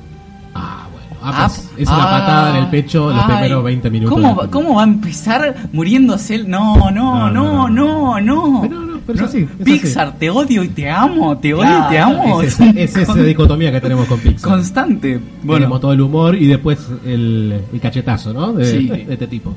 [0.54, 1.00] Ah, bueno.
[1.22, 4.14] Ah, pues, es una Ah, patada en el pecho los ay, primeros 20 minutos.
[4.20, 4.50] ¿Cómo.
[4.50, 6.48] ¿Cómo va a empezar muriéndose él?
[6.50, 8.60] No, no, No, no, no, no, no.
[8.62, 11.86] Pero no, pero es así, es Pixar, te odio y te amo, te odio Claro,
[11.86, 12.42] y te amo.
[12.42, 14.50] Es, ese- es esa dicotomía que tenemos con Pixar.
[14.50, 15.18] Constante.
[15.42, 18.52] Bueno, Bueno, todo el humor y después el, el cachetazo, ¿no?
[18.52, 18.86] De, Sí.
[18.88, 19.54] de este tipo.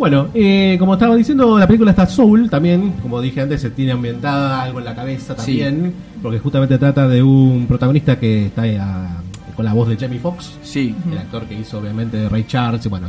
[0.00, 3.92] Bueno, eh, como estaba diciendo, la película está Soul también, como dije antes, se tiene
[3.92, 5.58] ambientada algo en la cabeza Sí.
[5.58, 5.92] también,
[6.22, 9.18] porque justamente trata de un protagonista que está eh, a-
[9.54, 12.88] con la voz de Jamie Foxx, sí, el actor que hizo obviamente Ray Charles, y
[12.88, 13.08] bueno,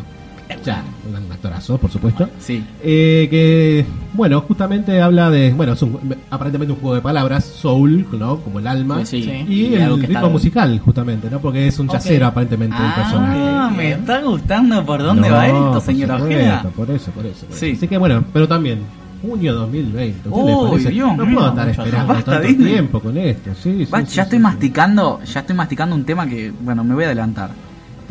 [0.63, 2.29] ya, un actorazo, por supuesto.
[2.39, 2.63] sí.
[2.83, 5.97] Eh, que, bueno, justamente habla de, bueno, es un,
[6.29, 8.37] aparentemente un juego de palabras, soul, ¿no?
[8.37, 9.05] Como el alma.
[9.05, 9.23] Sí.
[9.23, 9.31] Sí.
[9.47, 11.39] Y, Y el ritmo musical, justamente, ¿no?
[11.39, 11.93] Porque es un Ok.
[11.95, 13.39] chacero, aparentemente, el personaje.
[13.39, 16.61] Ah, me está gustando por dónde No, va esto, por señor supuesto, Ojeda.
[16.75, 17.45] Por eso, por eso.
[17.45, 17.65] por Sí.
[17.67, 17.77] eso.
[17.77, 18.79] Así que bueno, pero también,
[19.21, 20.27] junio 2020.
[20.27, 20.89] ¿a usted le Uy, parece?
[20.89, 22.71] Dios no mío, puedo estar esperando Basta, tanto Disney.
[22.73, 23.51] tiempo con esto.
[23.61, 26.83] Sí, sí, Va, sí, ya sí, estoy masticando, ya estoy masticando un tema que, bueno,
[26.83, 27.51] me voy a adelantar.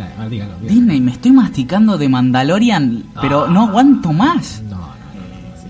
[0.09, 0.55] Dígalo, dígalo.
[0.63, 4.63] Disney, me estoy masticando de Mandalorian, pero no aguanto más.
[4.69, 4.79] No,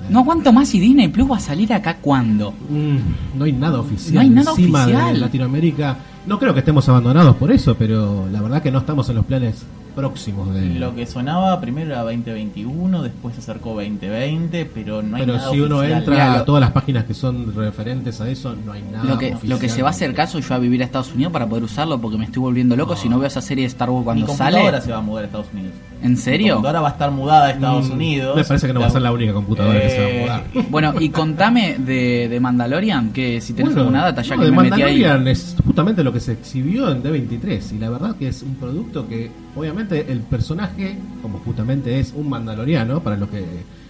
[0.08, 2.52] no, aguanto más y Disney Plus va a salir acá cuando.
[2.52, 4.14] Mm, no hay nada oficial.
[4.14, 5.14] No hay nada encima oficial.
[5.14, 5.96] de Latinoamérica.
[6.26, 9.24] No creo que estemos abandonados por eso, pero la verdad que no estamos en los
[9.24, 10.66] planes próximos de.
[10.78, 15.50] Lo que sonaba primero era 2021, después se acercó 2020, pero no hay pero nada
[15.50, 15.98] si uno oficial.
[15.98, 19.04] entra Mira, a lo- todas las páginas que son referentes a eso, no hay nada
[19.04, 19.50] Lo que, oficial.
[19.50, 21.64] lo que se va a hacer caso yo a vivir a Estados Unidos para poder
[21.64, 24.04] usarlo porque me estoy volviendo loco si no veo esa serie de Star Wars Mi
[24.04, 24.80] cuando computadora sale.
[24.82, 25.72] se va a mudar a Estados Unidos.
[26.02, 26.54] ¿En Mi serio?
[26.54, 28.36] computadora va a estar mudada a Estados Mm, Unidos.
[28.36, 30.20] Me parece que no va a ser la única computadora que se va a Eh,
[30.22, 30.44] mudar.
[30.70, 34.46] Bueno, y contame de, de Mandalorian, que si tenés Bueno, alguna data ya no, que
[34.46, 35.00] de me metí ahí.
[35.02, 38.54] Mandalorian es justamente lo que se exhibió en D23 y la verdad que es un
[38.54, 43.44] producto que obviamente el personaje como justamente es un mandaloriano para los que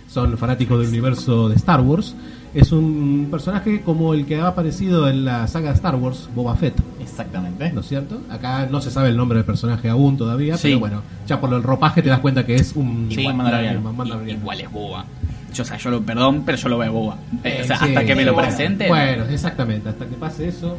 [0.09, 2.15] son fanáticos del universo de Star Wars
[2.53, 6.57] es un personaje como el que ha aparecido en la saga de Star Wars Boba
[6.57, 7.71] Fett Exactamente.
[7.73, 8.21] ¿no es cierto?
[8.31, 10.69] Acá no se sabe el nombre del personaje aún todavía Sí.
[10.69, 13.95] pero bueno ya por el ropaje te das cuenta que es un Sí, igual- mandaloriano.
[14.27, 15.05] Igual es boba.
[15.55, 17.17] Yo, o sea, yo lo, perdón, pero yo lo veo boba.
[17.45, 18.89] Eh, o sea, Sí, hasta que me lo presenten.
[18.89, 20.77] bueno exactamente hasta que pase eso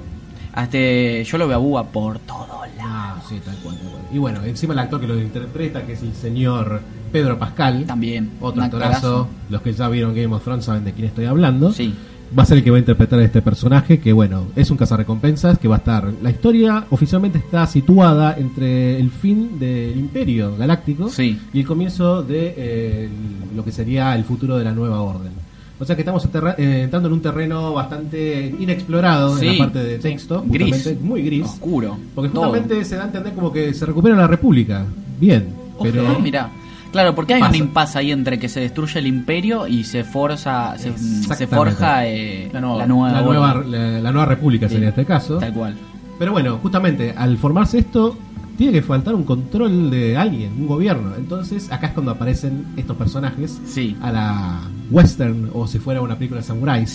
[0.53, 2.61] Hasta, yo lo veo a boba por todos lados.
[2.83, 4.01] Ah, sí, tal cual, tal cual.
[4.11, 6.81] Y bueno, encima el actor que lo interpreta, que es el señor
[7.11, 8.31] Pedro Pascal, También.
[8.41, 11.71] otro actorazo, los que ya vieron Game of Thrones saben de quién estoy hablando.
[11.71, 11.93] Sí.
[12.37, 14.77] Va a ser el que va a interpretar a este personaje, que bueno, es un
[14.77, 16.09] cazarrecompensas, que va a estar...
[16.21, 21.37] La historia oficialmente está situada entre el fin del Imperio Galáctico Sí.
[21.51, 23.09] y el comienzo de eh,
[23.53, 25.33] lo que sería el futuro de la nueva orden.
[25.81, 26.23] O sea que estamos
[26.57, 30.75] eh, entrando en un terreno bastante inexplorado en la parte de texto, Gris.
[30.75, 31.43] justamente, muy gris.
[31.45, 31.97] Oscuro.
[32.13, 32.43] Porque todo.
[32.51, 34.85] justamente se da a entender como que se recupera la República.
[35.19, 35.47] Bien,
[35.81, 36.07] pero.
[36.07, 36.49] Ah, mira.
[36.91, 37.51] Claro, porque hay Pasa.
[37.51, 41.55] un impasse ahí entre que se destruye el imperio y se forza, se, se Exactamente.
[41.55, 44.73] forja eh, La nueva- la nueva, la, nueva, la, la nueva República Sí.
[44.75, 45.37] sería este caso.
[45.37, 45.75] Tal cual.
[46.19, 48.17] Pero bueno, justamente al formarse esto,
[48.57, 51.13] tiene que faltar un control de alguien, un gobierno.
[51.17, 53.95] Entonces, acá es cuando aparecen estos personajes Sí.
[54.01, 54.59] a la
[54.91, 56.85] western o si fuera una película de samurai,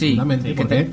[0.51, 0.89] Sí, porque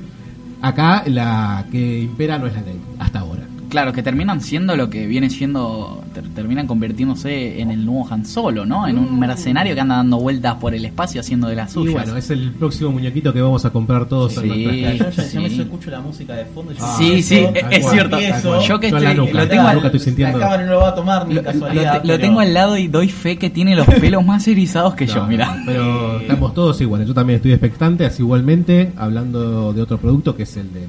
[0.61, 3.43] acá la que impera no es la ley, hasta ahora.
[3.73, 8.23] Claro, que terminan siendo lo que viene siendo, ter- terminan convirtiéndose en el nuevo Han
[8.23, 8.87] Solo, ¿no?
[8.87, 11.93] En un mercenario que anda dando vueltas por el espacio haciendo de las Y suyas.
[12.03, 14.63] bueno, es el próximo muñequito que vamos a comprar todos en Sí.
[14.83, 15.55] Ya, yo, ya- me- Sí.
[15.57, 16.71] yo escucho la música de fondo.
[16.71, 18.17] y yo Ah, sí, sí, tal es, es cierto.
[18.61, 20.37] Yo que Yo en la estoy, nuca, lo tengo, en la al- nuca estoy sintiendo.
[20.37, 22.03] La cámara no lo va a tomar ni lo, casualidad.
[22.03, 25.25] lo- tengo al lado y doy fe que tiene los pelos más erizados que yo,
[25.25, 25.57] mira.
[25.65, 27.07] Pero estamos todos iguales.
[27.07, 30.81] Yo también estoy expectante, así igualmente, hablando de otro producto que es el de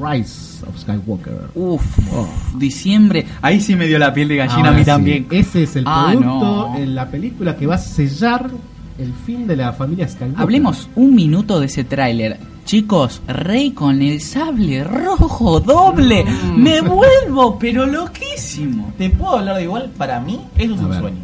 [0.00, 1.48] Rise of Skywalker.
[1.54, 1.82] Uf,
[2.56, 3.26] diciembre.
[3.42, 5.26] Ahí sí me dio la piel de gallina a mí sí, también.
[5.30, 6.28] Ese es el Ah, producto
[6.70, 6.76] no.
[6.76, 8.50] en la película que va a sellar
[8.98, 10.40] el fin de la familia Skywalker.
[10.42, 12.38] Hablemos un minuto de ese tráiler.
[12.64, 16.24] Chicos, Rey con el sable rojo doble.
[16.24, 16.62] Mm.
[16.62, 18.92] Me vuelvo, pero loquísimo.
[18.98, 19.90] ¿Te puedo hablar de igual?
[19.96, 21.00] Para mí, eso es A un ver.
[21.00, 21.18] sueño.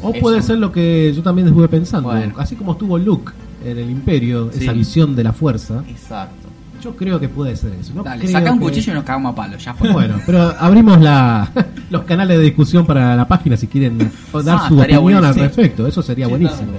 [0.00, 0.20] O Eso.
[0.20, 2.10] puede ser lo que yo también estuve pensando.
[2.10, 2.34] Bueno.
[2.38, 3.32] Así como estuvo Luke
[3.64, 4.62] en el Imperio, Sí.
[4.62, 5.82] esa visión de la fuerza.
[5.88, 6.47] Exacto.
[6.82, 7.92] Yo creo que puede ser eso.
[7.94, 9.56] No Dale, creo saca un que- cuchillo y nos cagamos a palo.
[9.58, 9.92] Ya fue.
[9.92, 11.50] Bueno, pero abrimos la,
[11.90, 13.98] los canales de discusión para la página si quieren
[14.44, 15.44] dar Ah, su estaría opinión al buenísimo.
[15.44, 15.86] respecto.
[15.86, 16.72] Eso sería Sí, buenísimo.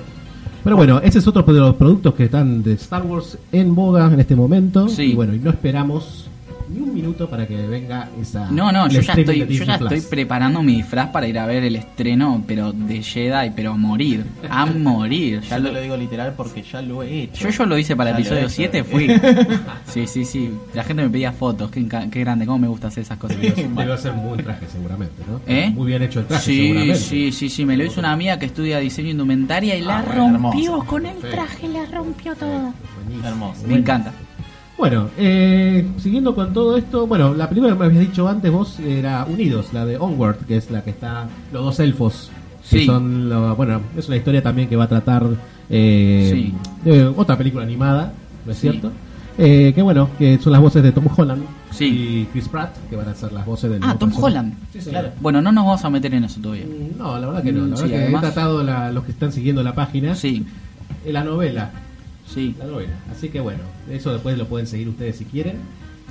[0.64, 4.08] Pero bueno, ese es otro de los productos que están de Star Wars en boga
[4.12, 4.88] en este momento.
[4.89, 5.04] Sí.
[5.04, 6.28] Y bueno, y no esperamos
[6.70, 8.49] ni un minuto para que venga esa.
[8.51, 11.63] No, no, yo ya estoy, yo ya estoy preparando mi disfraz para ir a ver
[11.63, 14.24] el estreno, pero de Jedi, pero a morir.
[14.49, 15.41] A morir.
[15.41, 17.43] Ya Yo lo- digo literal porque ya lo he hecho.
[17.45, 18.55] Yo, yo lo hice para el Ya he episodio hecho.
[18.55, 19.07] 7, fui.
[19.88, 20.51] Sí, sí, sí.
[20.74, 21.72] La gente me pedía fotos.
[21.72, 23.38] Qué, qué grande, cómo me gusta hacer esas cosas.
[23.41, 25.41] Debe ser buen traje, seguramente, ¿no?
[25.47, 25.72] ¿Eh?
[25.74, 26.95] Muy bien hecho el traje, Sí, seguramente.
[26.99, 27.65] sí, sí, sí.
[27.65, 30.86] Me lo hizo una amiga que estudia diseño indumentaria y la Ah, bueno, rompió hermoso.
[30.88, 31.28] con el Sí.
[31.32, 32.74] traje, la rompió todo.
[32.95, 33.28] Buenísimo.
[33.28, 33.67] Hermoso.
[33.67, 34.13] Me encanta.
[34.80, 38.80] Bueno, eh, siguiendo con todo esto, bueno, la película que me habías dicho antes vos
[38.80, 42.32] era Unidos, la de Onward, que es la que está los dos elfos.
[42.69, 42.86] Que Sí.
[42.86, 45.23] son, lo- bueno, es una historia también que va a tratar
[45.69, 46.53] eh, Sí.
[46.84, 48.13] de otra película animada,
[48.45, 48.69] ¿no es Sí.
[48.69, 48.91] cierto?
[49.38, 51.86] Eh, que bueno, que son las voces de Tom Holland Sí.
[51.86, 54.11] y Chris Pratt, que van a ser las voces del Ah, Tom.
[54.15, 54.53] Holland.
[54.73, 55.01] Sí, señor.
[55.01, 55.15] Claro.
[55.21, 56.65] Bueno, no nos vamos a meter en eso todavía.
[56.65, 57.59] Mm, No, la verdad que no.
[57.61, 60.15] La Mm, verdad sí, que además- he tratado la- los que están siguiendo la página,
[60.15, 60.45] Sí,
[61.05, 61.69] eh, la novela,
[62.34, 62.55] sí.
[62.59, 62.93] la novela.
[63.11, 63.59] Así que bueno,
[63.89, 65.57] eso después lo pueden seguir ustedes si quieren.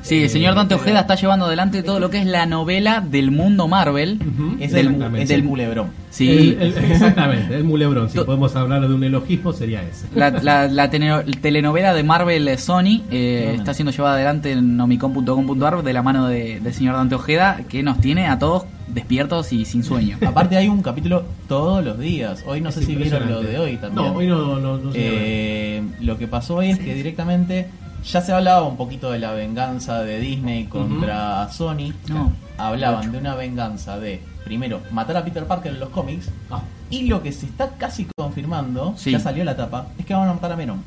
[0.01, 3.33] Sí, el señor Dante Ojeda está llevando adelante todo lo que es la novela del
[3.33, 4.21] mundo Marvel.
[4.21, 4.57] Ujú.
[4.61, 5.89] Es Del- el, es del- el culebrón.
[6.11, 8.09] Sí, El- el- exactamente, el mulebrón.
[8.09, 10.07] Si podemos hablar de un elogismo, sería ese.
[10.15, 15.83] La, la- la telenovela de Marvel eh, Sony eh, está siendo llevada adelante en nomicon.com.ar
[15.83, 19.65] de la mano de- del señor Dante Ojeda, que nos tiene a todos despiertos y
[19.65, 20.19] sin sueño.
[20.27, 22.43] Aparte hay un capítulo todos los días.
[22.47, 24.07] Hoy no Es sé si vieron lo de hoy también.
[24.09, 24.99] No, hoy no, no, no sé.
[25.01, 27.69] Eh, lo que pasó hoy es que directamente
[28.05, 31.93] ya se hablaba un poquito de la venganza de Disney contra Sony.
[32.09, 32.33] No.
[32.57, 36.31] Hablaban de una venganza de, primero, matar a Peter Parker en los cómics.
[36.51, 39.11] Ah, Y lo que se está casi confirmando, Sí.
[39.13, 40.79] ya salió la tapa, es que van a matar a Venom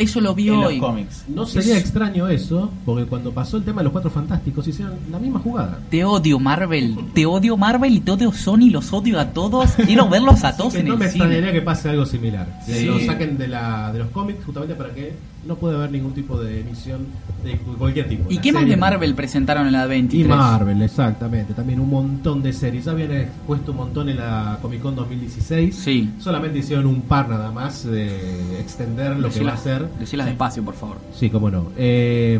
[0.00, 0.78] Eso lo vi en los hoy.
[0.78, 1.24] cómics.
[1.28, 5.18] no sería extraño eso, porque cuando pasó el tema de los cuatro fantásticos hicieron la
[5.18, 5.78] misma jugada.
[5.90, 9.72] Te odio Marvel, te odio Marvel y te odio Sony, los odio a todos.
[9.72, 12.60] Quiero verlos a todos Que en no me el extrañaría que pase algo similar.
[12.66, 15.12] Que lo saquen de, la, de los cómics justamente para que
[15.46, 17.06] no pueda haber ningún tipo de emisión
[17.44, 18.30] de cualquier tipo.
[18.30, 20.28] ¿Y qué más de Marvel presentaron en la Y 23?
[20.28, 21.54] Marvel, exactamente.
[21.54, 22.84] También un montón de series.
[22.84, 25.74] Ya habían expuesto un montón en la Comic Con 2016.
[25.74, 26.10] Sí.
[26.18, 29.88] Solamente hicieron un par nada más de extender lo que va a ser.
[29.98, 30.98] Decilas despacio, por favor.
[31.14, 31.68] Sí, cómo no.
[31.76, 32.38] Eh,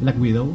[0.00, 0.52] Black Widow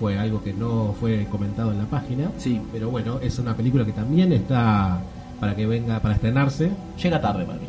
[0.00, 2.30] fue algo que no fue comentado en la página.
[2.38, 2.60] Sí.
[2.72, 5.00] Pero bueno, es una película que también está
[5.38, 6.70] para que venga, para estrenarse.
[7.02, 7.66] Llega tarde para mí.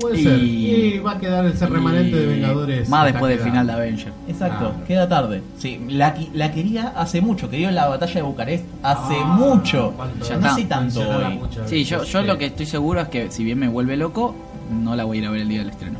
[0.00, 0.38] Puede Y- ser.
[0.42, 2.88] Y va a quedar ese remanente de Vengadores.
[2.88, 4.12] Más después del final de Avenger.
[4.28, 4.84] Exacto, Ah.
[4.86, 5.42] queda tarde.
[5.58, 9.94] Sí, la, qui- la quería hace mucho, quería la batalla de Bucarest hace Ah, mucho.
[10.28, 11.38] Ya no sé tanto hoy.
[11.66, 14.34] Sí, yo, yo lo que estoy seguro es que si bien me vuelve loco,
[14.72, 15.98] no la voy a ir a ver el día del estreno.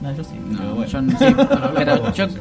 [0.00, 0.90] No, yo sí, No, pero bueno.
[0.90, 1.34] yo sí,
[1.76, 2.38] pero yo, sí.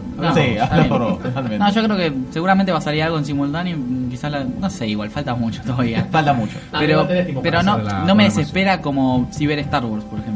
[1.59, 4.67] no, yo creo que seguramente va a salir algo en simultáneo, y quizás la, no
[4.69, 6.07] sé, igual falta mucho todavía.
[6.11, 6.57] Falta mucho.
[6.71, 7.07] Ah, pero
[7.43, 10.30] pero no, no me desespera como si ver Star Wars, por ejemplo.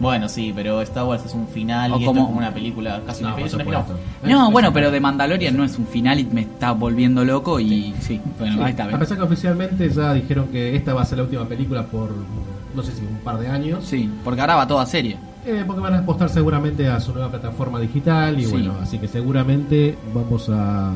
[0.00, 2.54] Bueno, sí, pero Star Wars es un final O y como- esto es como una
[2.54, 3.84] película, casi No, una película.
[4.24, 7.24] No, Es- bueno, es- pero de Mandalorian no es un final y me está volviendo
[7.24, 8.98] loco y sí, bueno, Sí, ahí está a bien.
[8.98, 12.10] pesar que oficialmente ya dijeron que esta va a ser la última película por
[12.74, 13.84] no sé si un par de años.
[13.84, 15.16] Sí, porque ahora va toda serie.
[15.44, 18.50] Eh, porque van a apostar seguramente a su nueva plataforma digital y Sí.
[18.52, 20.94] bueno, así que seguramente vamos a, a,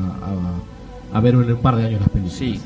[1.13, 2.37] a ver en un par de años las películas.
[2.37, 2.59] Sí.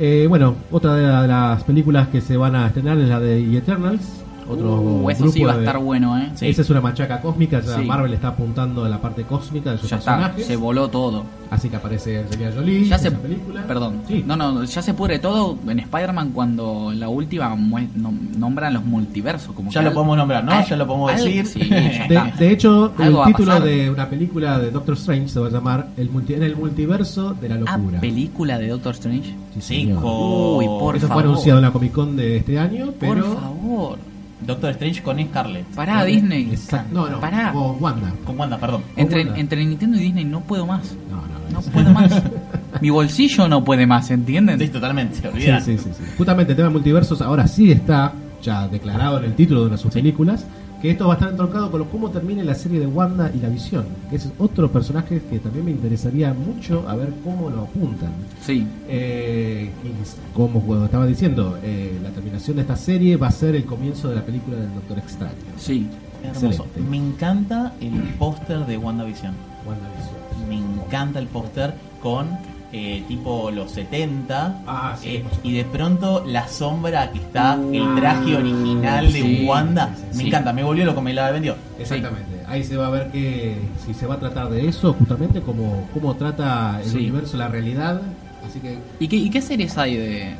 [0.00, 3.18] Eh, bueno, otra de la- de las películas que se van a estrenar es la
[3.20, 4.00] de The Eternals.
[4.48, 6.30] Otro Uh, eso grupo sí va a de- estar bueno, ¿eh?
[6.34, 6.48] Sí.
[6.48, 7.84] Esa es una machaca cósmica, ya Sí.
[7.84, 11.24] Marvel está apuntando a la parte cósmica de sus Ya está, se voló todo.
[11.50, 13.62] Así que aparece Angelina Jolie Ya en se, esa película.
[13.66, 14.22] perdón, Sí.
[14.26, 19.54] no, no, ya se pudre todo en Spider-Man cuando en la última nombran los multiversos.
[19.54, 20.66] Como Ya que lo al- podemos nombrar, ¿no?
[20.66, 21.46] Ya lo podemos decir.
[21.46, 21.58] sí,
[22.38, 26.10] De, hecho, el título de una película de Doctor Strange se va a llamar el
[26.10, 28.00] multi- En el multiverso de la Ah, locura.
[28.00, 29.34] película de Doctor Strange.
[29.60, 31.22] Sí, Uy, por Eso favor.
[31.22, 33.24] fue anunciado en la Comic Con de este año, pero.
[33.24, 33.98] Por favor.
[34.40, 35.66] Doctor Strange con Scarlett.
[35.74, 36.50] Pará, Disney.
[36.50, 36.88] Exacto.
[36.92, 37.20] No, no.
[37.20, 37.52] Pará.
[37.54, 38.12] O Wanda.
[38.24, 38.82] Con Wanda, perdón.
[38.96, 39.38] Entre, Wanda.
[39.40, 40.94] entre Nintendo y Disney no puedo más.
[41.10, 42.22] No, no, No puedo más.
[42.80, 44.58] Mi bolsillo no puede más, ¿entienden?
[44.58, 46.04] Sí, totalmente, Sí, sí, sí, sí.
[46.16, 48.12] Justamente el tema de multiversos ahora sí está
[48.42, 50.46] ya declarado en el título de una de sus películas.
[50.80, 53.38] Que esto va a estar entroncado con lo- cómo termine la serie de Wanda y
[53.40, 57.62] la Visión, que es otro personaje que también me interesaría mucho a ver cómo lo
[57.62, 58.10] apuntan.
[58.40, 58.66] Sí.
[58.88, 63.54] Eh, y como bueno, estaba diciendo, eh, la terminación de esta serie va a ser
[63.56, 65.32] el comienzo de la película del Doctor Extraño.
[65.56, 65.88] Sí.
[66.22, 66.66] Hermoso.
[66.90, 69.32] Me encanta el póster de WandaVision.
[69.66, 70.48] WandaVision.
[70.48, 72.26] Me encanta el póster con
[72.72, 74.62] eh, tipo los 70.
[74.66, 79.20] Ah, sí, eh, y de pronto la sombra que está, el Ah, traje original de
[79.22, 79.90] sí, Wanda.
[79.96, 80.28] sí, sí, me sí.
[80.28, 81.56] encanta, me volvió loco, me la vendió.
[81.78, 82.42] Exactamente.
[82.46, 85.88] Ahí se va a ver que si se va a tratar de eso, justamente como
[85.94, 86.96] cómo trata el Sí.
[86.98, 88.00] universo, la realidad.
[88.46, 90.34] Así que ¿Y qué, y qué series hay de...?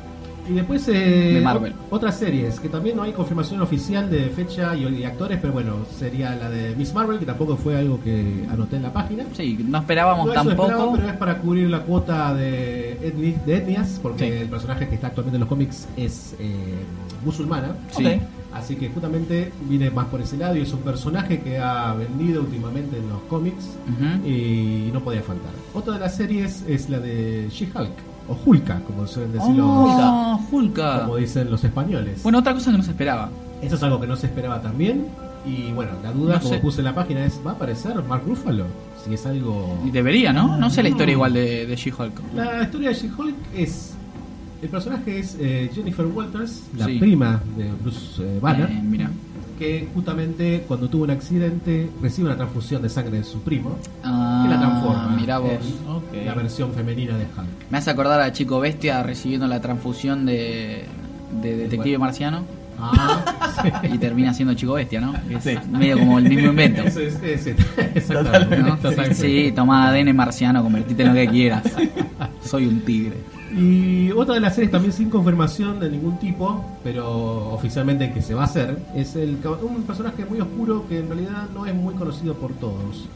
[0.48, 0.92] Y después eh,
[1.34, 1.74] De Marvel.
[1.90, 5.76] otras series que también no hay confirmación oficial de fecha y, y actores, pero bueno,
[5.98, 9.24] sería la de Miss Marvel que tampoco fue algo que anoté en la página.
[9.34, 10.92] Sí, no esperábamos No tampoco.
[10.96, 14.38] pero es para cubrir la cuota de, etni- de etnias, porque Sí.
[14.42, 16.54] el personaje que está actualmente en los cómics es eh,
[17.24, 17.74] musulmana.
[17.90, 18.06] Sí.
[18.06, 18.22] Ok.
[18.54, 22.40] Así que justamente viene más por ese lado y es un personaje que ha vendido
[22.40, 24.26] últimamente en los cómics Ujú.
[24.26, 25.50] y no podía faltar.
[25.74, 27.92] Otra de las series es la de She-Hulk,
[28.28, 31.00] o Hulka, como suelen decir Oh, los, Hulka.
[31.02, 32.22] como dicen los españoles.
[32.22, 33.30] Bueno, otra cosa que no se esperaba.
[33.62, 35.06] Eso es algo que no se esperaba también.
[35.46, 36.60] Y bueno, la duda, No como sé.
[36.60, 38.64] puse en la página, es: ¿va a aparecer Mark Ruffalo?
[39.04, 39.78] Si es algo.
[39.92, 40.56] Debería, ¿no?
[40.58, 42.20] No sé la historia igual de, de She-Hulk.
[42.34, 43.94] La historia de She-Hulk es.
[44.60, 46.98] El personaje es eh, Jennifer Walters, la Sí.
[46.98, 49.08] prima de Bruce eh, Banner, Eh, mira.
[49.56, 54.42] que justamente cuando tuvo un accidente recibe una transfusión de sangre de su primo, Ah,
[54.44, 54.57] que la
[54.92, 55.52] transforma Mirá vos.
[56.12, 57.70] en la versión femenina de Hulk.
[57.70, 60.84] Me hace acordar a Chico Bestia recibiendo la transfusión de,
[61.42, 62.44] de Detective Marciano
[62.80, 65.12] Ah, y termina siendo Chico Bestia, ¿no?
[65.30, 65.56] Es Sí.
[65.70, 66.82] medio como el mismo invento.
[66.82, 66.96] Es.
[68.08, 69.14] ¿no?
[69.14, 71.62] Sí, toma ADN marciano, convertite en lo que quieras.
[72.44, 73.16] Soy un tigre.
[73.56, 78.34] Y otra de las series también sin confirmación de ningún tipo, pero oficialmente que se
[78.34, 81.94] va a hacer, es el un personaje muy oscuro que en realidad no es muy
[81.94, 83.08] conocido por todos.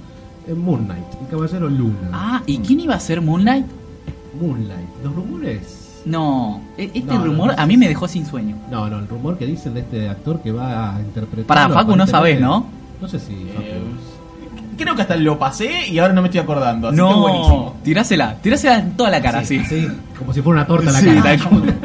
[0.47, 2.11] Es Moon Knight, el caballero Luna.
[2.13, 3.67] Ah, ¿y quién iba a ser Moonlight?
[4.41, 4.89] Moonlight.
[5.05, 6.01] Los rumores.
[6.05, 7.63] No, e- este No, no, rumor no.
[7.63, 8.57] a mí me dejó sin sueño.
[8.71, 11.47] No, no, el rumor que dicen de este actor que va a interpretar.
[11.47, 12.67] Pará, Facu, no sabés, ¿no?
[13.01, 13.35] No sé si.
[13.55, 13.63] Facu.
[13.63, 13.83] Eh,
[14.77, 16.89] Creo que hasta lo pasé y ahora no me estoy acordando.
[16.89, 17.77] Así que buenísimo.
[17.85, 19.63] tirásela, tirásela en toda la cara, sí.
[19.65, 19.87] Sí,
[20.19, 21.37] como si fuera una torta a la Sí, cara.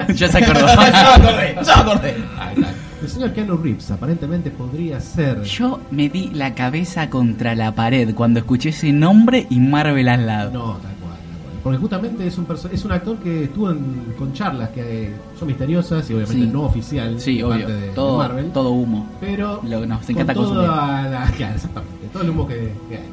[0.07, 0.65] tal ya se acordó.
[0.67, 0.87] ya me
[1.27, 2.15] acordé, ya me acordé.
[2.39, 2.73] Ahí está.
[3.01, 5.43] El señor Keanu Reeves aparentemente podría ser.
[5.43, 10.25] Yo me di la cabeza contra la pared cuando escuché ese nombre y Marvel al
[10.25, 10.51] lado.
[10.51, 11.59] No, tal cual, tal cual.
[11.63, 16.09] Porque justamente es un, es un actor que estuvo en- con charlas que son misteriosas
[16.09, 16.51] y obviamente Sí.
[16.51, 17.59] no oficial Sí, obvio.
[17.59, 18.51] parte de, de todo, Marvel.
[18.51, 19.07] todo humo.
[19.21, 22.55] Pero Lo que nos con encanta toda la, claro, exactamente, todo el humo que,
[22.89, 23.03] que hay.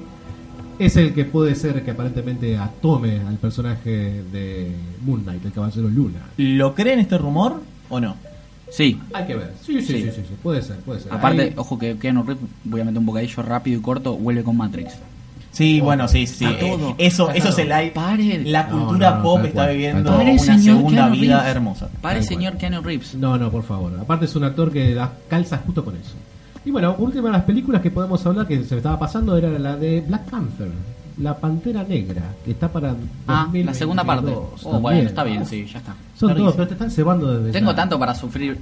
[0.79, 4.75] Es el que puede ser que aparentemente atome al personaje de
[5.05, 6.21] Moon Knight, el Caballero Luna.
[6.39, 7.61] ¿Lo creen este rumor
[7.91, 8.17] o no?
[8.75, 9.01] Sí.
[9.13, 9.53] Hay que ver.
[9.65, 10.03] Sí, sí, Sí.
[10.03, 11.13] sí, sí, sí, puede ser, puede ser.
[11.13, 14.57] Aparte, ojo que Keanu Reeves, voy a meter un bocadillo rápido y corto, vuelve con
[14.57, 14.95] Matrix.
[15.53, 16.45] Sí, bueno, sí, sí.
[16.59, 16.91] Todo.
[16.99, 17.53] Eh, Eso, eso todo.
[17.57, 18.43] se la, Pare.
[18.45, 21.51] la cultura no, no, pop está viviendo una señor segunda Keanu vida Reeves.
[21.57, 21.89] hermosa.
[22.01, 23.15] Pare, señor Keanu Reeves.
[23.15, 23.93] No, no, por favor.
[24.01, 26.15] Aparte es un actor que da calza justo con eso.
[26.65, 29.49] Y bueno, última de las películas que podemos hablar que se me estaba pasando era
[29.51, 30.67] la de Black Panther,
[31.19, 32.95] La Pantera Negra, que está para
[33.29, 34.33] Ah, la segunda parte.
[34.33, 35.07] 2022 Oh, bueno, también.
[35.07, 35.95] está bien, sí, ya está.
[36.17, 36.37] Son Larguísimo.
[36.53, 37.77] todos, pero te están cebando desde Tengo ya.
[37.77, 38.59] tanto para sufrir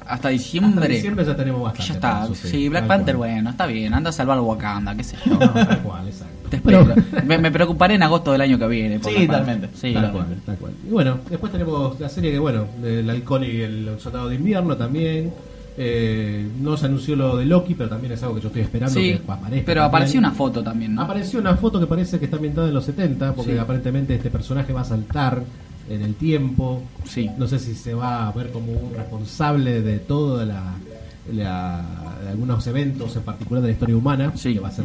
[0.00, 0.88] hasta Hasta diciembre.
[0.88, 1.88] diciembre ya tenemos bastante.
[1.88, 2.26] ya está.
[2.26, 3.30] sufrir, Sí, Black Panther, cual.
[3.30, 3.94] bueno, está bien.
[3.94, 5.32] Anda a salvar Wakanda, qué sé yo.
[5.34, 6.48] No, tal cual, exacto.
[6.50, 7.24] Te Pero- espero.
[7.26, 8.98] me, me preocuparé en agosto del año que viene.
[9.00, 9.68] por Sí, totalmente.
[9.74, 10.72] Sí, tal cual, tal cual.
[10.86, 14.76] Y bueno, después tenemos la serie que, bueno, el halcón y el soldado de invierno
[14.76, 15.32] también.
[15.78, 18.98] Eh, no se anunció lo de Loki, pero también es algo que yo estoy esperando
[18.98, 19.66] Sí, que aparezca.
[19.66, 21.02] pero apareció una foto también, ¿no?
[21.02, 23.58] Apareció una foto que parece que está ambientada en los 70, porque Sí.
[23.58, 25.42] aparentemente este personaje va a saltar
[25.90, 26.82] en el tiempo.
[27.04, 27.30] Sí.
[27.36, 30.62] No sé si se va a ver como un responsable de toda la,
[31.32, 31.82] la-
[32.22, 34.54] de algunos eventos en particular de la historia humana Sí.
[34.54, 34.84] que va a ser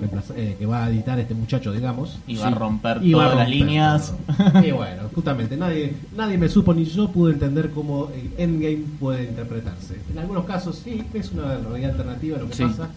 [0.00, 2.18] reemplaza- eh, que va a editar este muchacho, digamos.
[2.26, 4.14] Y va a romper Y va a todas las romper líneas.
[4.52, 4.64] todo.
[4.66, 9.24] y bueno, justamente nadie nadie me supo ni yo pude entender cómo el Endgame puede
[9.24, 9.96] interpretarse.
[10.12, 12.64] En algunos casos sí, es una realidad alternativa lo que Sí.
[12.64, 12.88] pasa.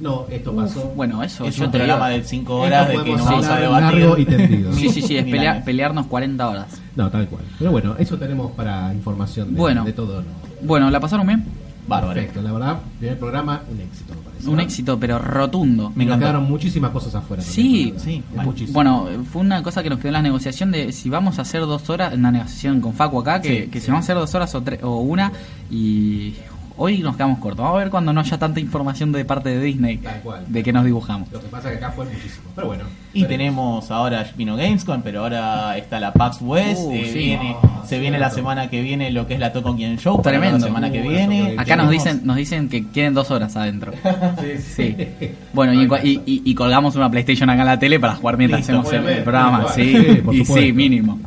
[0.00, 0.92] No, esto Uf, pasó.
[0.96, 2.22] bueno, eso Es yo un te programa digo.
[2.22, 3.98] de 5 Esto horas de que nos vamos a debatir.
[4.00, 4.72] largo y tendido.
[4.74, 6.66] Sí, sí, sí, es pelea- pelearnos 40 horas.
[6.96, 7.44] No, tal cual.
[7.58, 9.84] Pero bueno, eso tenemos para información de, Bueno.
[9.84, 10.22] de todo.
[10.22, 10.26] ¿no?
[10.62, 11.44] Bueno, ¿la pasaron bien?
[11.86, 12.14] Bárbaro.
[12.14, 14.48] Perfecto, la verdad, primer programa, un éxito, me parece.
[14.48, 15.90] Un éxito, pero rotundo.
[15.96, 17.42] Me Me quedaron muchísimas cosas afuera.
[17.42, 18.22] Sí, sí,
[18.70, 19.06] bueno.
[19.30, 21.90] fue una cosa que nos quedó en la negociación de si vamos a hacer dos
[21.90, 23.86] horas, una negociación con Facu acá, que, Sí, que sí.
[23.86, 25.32] si vamos a hacer dos horas o, tres, o una,
[25.70, 26.34] y
[26.76, 27.62] Hoy nos quedamos cortos.
[27.62, 30.44] Vamos a ver cuando no haya tanta información de parte de Disney Tal cual.
[30.48, 31.30] de que nos dibujamos.
[31.32, 32.50] Lo que pasa es que acá fue muchísimo.
[32.54, 32.84] Pero bueno.
[33.14, 36.80] Y tenemos ahora vino Gamescom, pero ahora está la PAX West.
[36.82, 37.18] Uh, eh, sí.
[37.18, 40.20] viene, Ah, se viene la semana que viene lo que es la Tokyo Game Show.
[40.22, 40.58] Tremendo.
[40.58, 41.54] La semana que Uh, viene.
[41.58, 43.92] Acá nos dicen, nos dicen que quieren dos horas adentro.
[44.40, 44.96] Sí, Sí.
[45.52, 48.60] Bueno, y, y- y- y colgamos una PlayStation acá en la tele para jugar mientras
[48.66, 49.66] Listo, hacemos el- programa.
[49.74, 50.74] Sí, Sí, por y sí, supuesto.
[50.74, 51.20] mínimo.